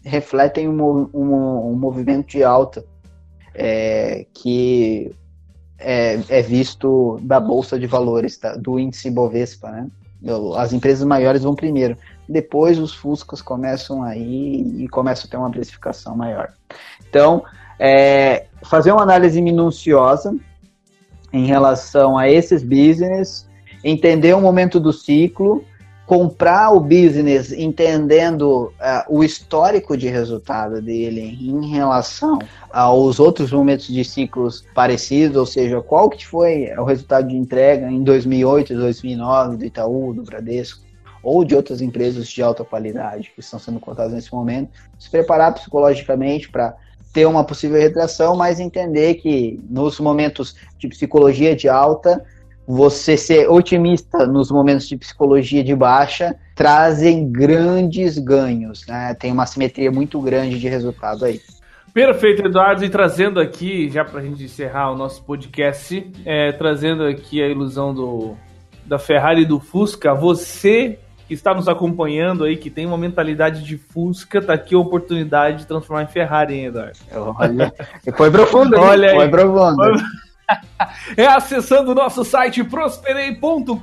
refletem 0.03 0.69
um, 0.69 1.09
um, 1.11 1.71
um 1.71 1.75
movimento 1.75 2.27
de 2.27 2.43
alta 2.43 2.85
é, 3.55 4.27
que 4.31 5.11
é, 5.79 6.19
é, 6.29 6.41
visto 6.43 7.19
da 7.23 7.39
bolsa 7.39 7.79
de 7.79 7.87
valores 7.87 8.37
tá? 8.37 8.55
do 8.55 8.77
índice 8.77 9.09
Bovespa, 9.09 9.71
né? 9.71 9.87
As 10.57 10.73
empresas 10.73 11.05
maiores 11.05 11.43
vão 11.43 11.55
primeiro. 11.55 11.97
Depois 12.27 12.77
os 12.77 12.93
Fuscas 12.93 13.41
começam 13.41 14.03
aí 14.03 14.83
e 14.83 14.87
começam 14.89 15.27
a 15.27 15.31
ter 15.31 15.37
uma 15.37 15.49
precificação 15.49 16.15
maior. 16.15 16.49
Então, 17.09 17.43
é, 17.79 18.47
fazer 18.63 18.91
uma 18.91 19.03
análise 19.03 19.41
minuciosa 19.41 20.35
em 21.31 21.45
relação 21.45 22.17
a 22.17 22.29
esses 22.29 22.63
business, 22.63 23.47
entender 23.83 24.33
o 24.35 24.41
momento 24.41 24.79
do 24.79 24.91
ciclo, 24.91 25.63
comprar 26.09 26.71
o 26.71 26.79
business 26.79 27.51
entendendo 27.51 28.73
uh, 28.79 29.03
o 29.07 29.23
histórico 29.23 29.95
de 29.95 30.07
resultado 30.07 30.81
dele 30.81 31.37
em 31.39 31.69
relação 31.69 32.39
aos 32.71 33.19
outros 33.19 33.51
momentos 33.51 33.85
de 33.85 34.03
ciclos 34.03 34.65
parecidos, 34.73 35.37
ou 35.37 35.45
seja, 35.45 35.79
qual 35.83 36.09
que 36.09 36.25
foi 36.25 36.67
o 36.75 36.83
resultado 36.83 37.27
de 37.27 37.35
entrega 37.35 37.87
em 37.91 38.01
2008, 38.01 38.73
2009 38.73 39.57
do 39.57 39.65
Itaú, 39.65 40.11
do 40.11 40.23
Bradesco, 40.23 40.81
ou 41.21 41.45
de 41.45 41.55
outras 41.55 41.79
empresas 41.79 42.27
de 42.27 42.41
alta 42.41 42.63
qualidade 42.63 43.31
que 43.35 43.41
estão 43.41 43.59
sendo 43.59 43.79
contadas 43.79 44.11
nesse 44.11 44.33
momento, 44.33 44.71
se 44.97 45.11
preparar 45.11 45.53
psicologicamente 45.53 46.49
para 46.49 46.75
ter 47.13 47.27
uma 47.27 47.43
possível 47.43 47.79
retração, 47.79 48.35
mas 48.35 48.59
entender 48.59 49.13
que 49.15 49.59
nos 49.69 49.99
momentos 49.99 50.55
de 50.79 50.87
psicologia 50.87 51.55
de 51.55 51.69
alta 51.69 52.25
você 52.71 53.17
ser 53.17 53.49
otimista 53.49 54.27
nos 54.27 54.51
momentos 54.51 54.87
de 54.87 54.95
psicologia 54.95 55.63
de 55.63 55.75
baixa 55.75 56.35
trazem 56.53 57.27
grandes 57.27 58.19
ganhos, 58.19 58.85
né? 58.85 59.15
Tem 59.15 59.31
uma 59.31 59.47
simetria 59.47 59.91
muito 59.91 60.21
grande 60.21 60.59
de 60.59 60.69
resultado 60.69 61.25
aí. 61.25 61.41
Perfeito, 61.91 62.45
Eduardo. 62.45 62.85
E 62.85 62.89
trazendo 62.89 63.39
aqui, 63.39 63.89
já 63.89 64.05
para 64.05 64.19
a 64.19 64.23
gente 64.23 64.43
encerrar 64.43 64.91
o 64.91 64.95
nosso 64.95 65.23
podcast, 65.23 66.11
é, 66.23 66.51
trazendo 66.51 67.05
aqui 67.05 67.41
a 67.41 67.47
ilusão 67.47 67.91
do, 67.91 68.37
da 68.85 68.99
Ferrari 68.99 69.41
e 69.41 69.45
do 69.45 69.59
Fusca, 69.59 70.13
você 70.13 70.99
que 71.27 71.33
está 71.33 71.55
nos 71.55 71.67
acompanhando 71.67 72.43
aí, 72.43 72.55
que 72.55 72.69
tem 72.69 72.85
uma 72.85 72.99
mentalidade 72.99 73.63
de 73.63 73.77
Fusca, 73.77 74.43
tá 74.43 74.53
aqui 74.53 74.75
a 74.75 74.79
oportunidade 74.79 75.57
de 75.57 75.65
transformar 75.65 76.03
em 76.03 76.07
Ferrari, 76.07 76.53
hein, 76.53 76.65
Eduardo? 76.65 76.99
Olha, 77.39 77.73
foi 78.15 78.29
profundo, 78.29 78.79
Olha 78.79 79.09
aí. 79.09 79.15
Foi 79.15 79.27
profundo. 79.27 79.81
É 81.15 81.25
acessando 81.25 81.91
o 81.91 81.95
nosso 81.95 82.23
site 82.23 82.63
prosperei.com.br, 82.63 83.73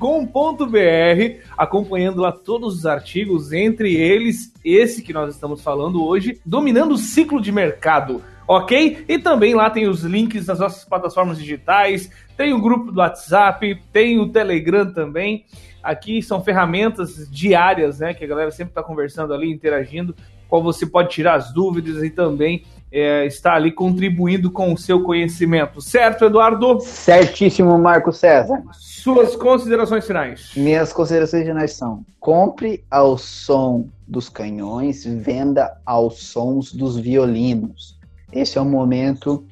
acompanhando 1.56 2.20
lá 2.20 2.32
todos 2.32 2.78
os 2.78 2.86
artigos, 2.86 3.52
entre 3.52 3.94
eles 3.94 4.52
esse 4.64 5.02
que 5.02 5.12
nós 5.12 5.34
estamos 5.34 5.62
falando 5.62 6.04
hoje, 6.04 6.40
dominando 6.44 6.92
o 6.92 6.98
ciclo 6.98 7.40
de 7.40 7.52
mercado. 7.52 8.22
Ok? 8.48 9.04
E 9.08 9.18
também 9.18 9.54
lá 9.54 9.68
tem 9.68 9.88
os 9.88 10.02
links 10.02 10.46
das 10.46 10.60
nossas 10.60 10.84
plataformas 10.84 11.38
digitais, 11.38 12.10
tem 12.36 12.52
o 12.52 12.60
grupo 12.60 12.92
do 12.92 13.00
WhatsApp, 13.00 13.82
tem 13.92 14.20
o 14.20 14.28
Telegram 14.28 14.92
também. 14.92 15.44
Aqui 15.82 16.22
são 16.22 16.42
ferramentas 16.42 17.28
diárias, 17.30 17.98
né? 17.98 18.14
Que 18.14 18.24
a 18.24 18.28
galera 18.28 18.50
sempre 18.50 18.70
está 18.70 18.82
conversando 18.82 19.34
ali, 19.34 19.50
interagindo, 19.50 20.14
qual 20.48 20.62
você 20.62 20.86
pode 20.86 21.10
tirar 21.10 21.34
as 21.34 21.52
dúvidas 21.52 22.02
e 22.02 22.10
também 22.10 22.64
é, 22.90 23.26
está 23.26 23.54
ali 23.54 23.72
contribuindo 23.72 24.50
com 24.50 24.72
o 24.72 24.78
seu 24.78 25.02
conhecimento. 25.02 25.80
Certo, 25.80 26.24
Eduardo? 26.24 26.80
Certíssimo, 26.80 27.78
Marco 27.78 28.12
César. 28.12 28.62
Suas 28.72 29.36
considerações 29.36 30.06
finais. 30.06 30.52
Minhas 30.56 30.92
considerações 30.92 31.46
finais 31.46 31.72
são: 31.72 32.04
compre 32.18 32.84
ao 32.90 33.18
som 33.18 33.88
dos 34.06 34.28
canhões, 34.28 35.04
venda 35.04 35.76
aos 35.84 36.22
sons 36.22 36.72
dos 36.72 36.96
violinos. 36.96 37.98
Esse 38.32 38.58
é 38.58 38.60
o 38.60 38.64
momento 38.64 39.44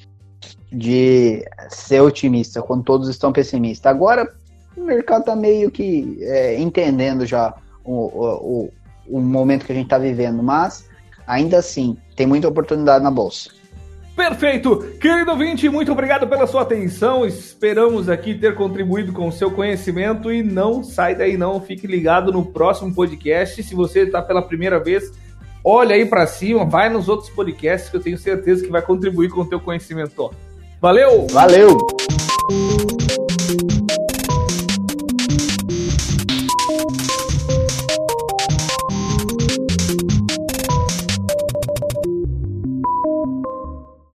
de 0.73 1.45
ser 1.69 2.01
otimista, 2.01 2.61
quando 2.61 2.83
todos 2.83 3.09
estão 3.09 3.33
pessimistas. 3.33 3.91
Agora, 3.91 4.35
o 4.77 4.83
mercado 4.83 5.21
está 5.21 5.37
meio 5.37 5.71
que 5.71 6.19
é, 6.21 6.61
entendendo 6.61 7.25
já 7.25 7.55
o, 7.85 7.93
o, 7.93 8.71
o, 9.09 9.21
momento 9.21 9.65
que 9.65 9.73
a 9.73 9.75
gente 9.75 9.87
está 9.87 9.99
vivendo, 9.99 10.43
mas 10.43 10.89
ainda 11.27 11.59
assim, 11.59 11.97
tem 12.17 12.27
muita 12.27 12.49
oportunidade 12.49 13.03
na 13.03 13.11
bolsa. 13.11 13.51
Perfeito! 14.17 14.79
Querido 15.01 15.33
ouvinte, 15.33 15.69
muito 15.69 15.91
obrigado 15.91 16.29
pela 16.29 16.47
sua 16.47 16.63
atenção. 16.63 17.27
Esperamos 17.27 18.09
aqui 18.09 18.33
ter 18.35 18.55
contribuído 18.55 19.13
com 19.13 19.27
o 19.27 19.33
seu 19.33 19.51
conhecimento 19.51 20.33
e 20.33 20.41
não 20.41 20.85
sai 20.85 21.17
daí 21.17 21.37
não, 21.37 21.61
fique 21.61 21.87
ligado 21.87 22.33
no 22.33 22.47
próximo 22.47 22.95
podcast. 22.95 23.61
Se 23.61 23.75
você 23.75 24.03
está 24.03 24.23
pela 24.23 24.41
primeira 24.41 24.79
vez, 24.79 25.11
olha 25.65 25.97
aí 25.97 26.07
para 26.07 26.29
cima, 26.29 26.65
vai 26.65 26.89
nos 26.89 27.09
outros 27.09 27.29
podcasts 27.31 27.91
que 27.91 27.97
eu 27.97 28.01
tenho 28.01 28.17
certeza 28.17 28.65
que 28.65 28.71
vai 28.71 28.83
contribuir 28.83 29.31
com 29.31 29.41
o 29.41 29.49
teu 29.49 29.59
conhecimento. 29.59 30.31
Valeu! 30.81 31.27
Valeu! 31.31 31.79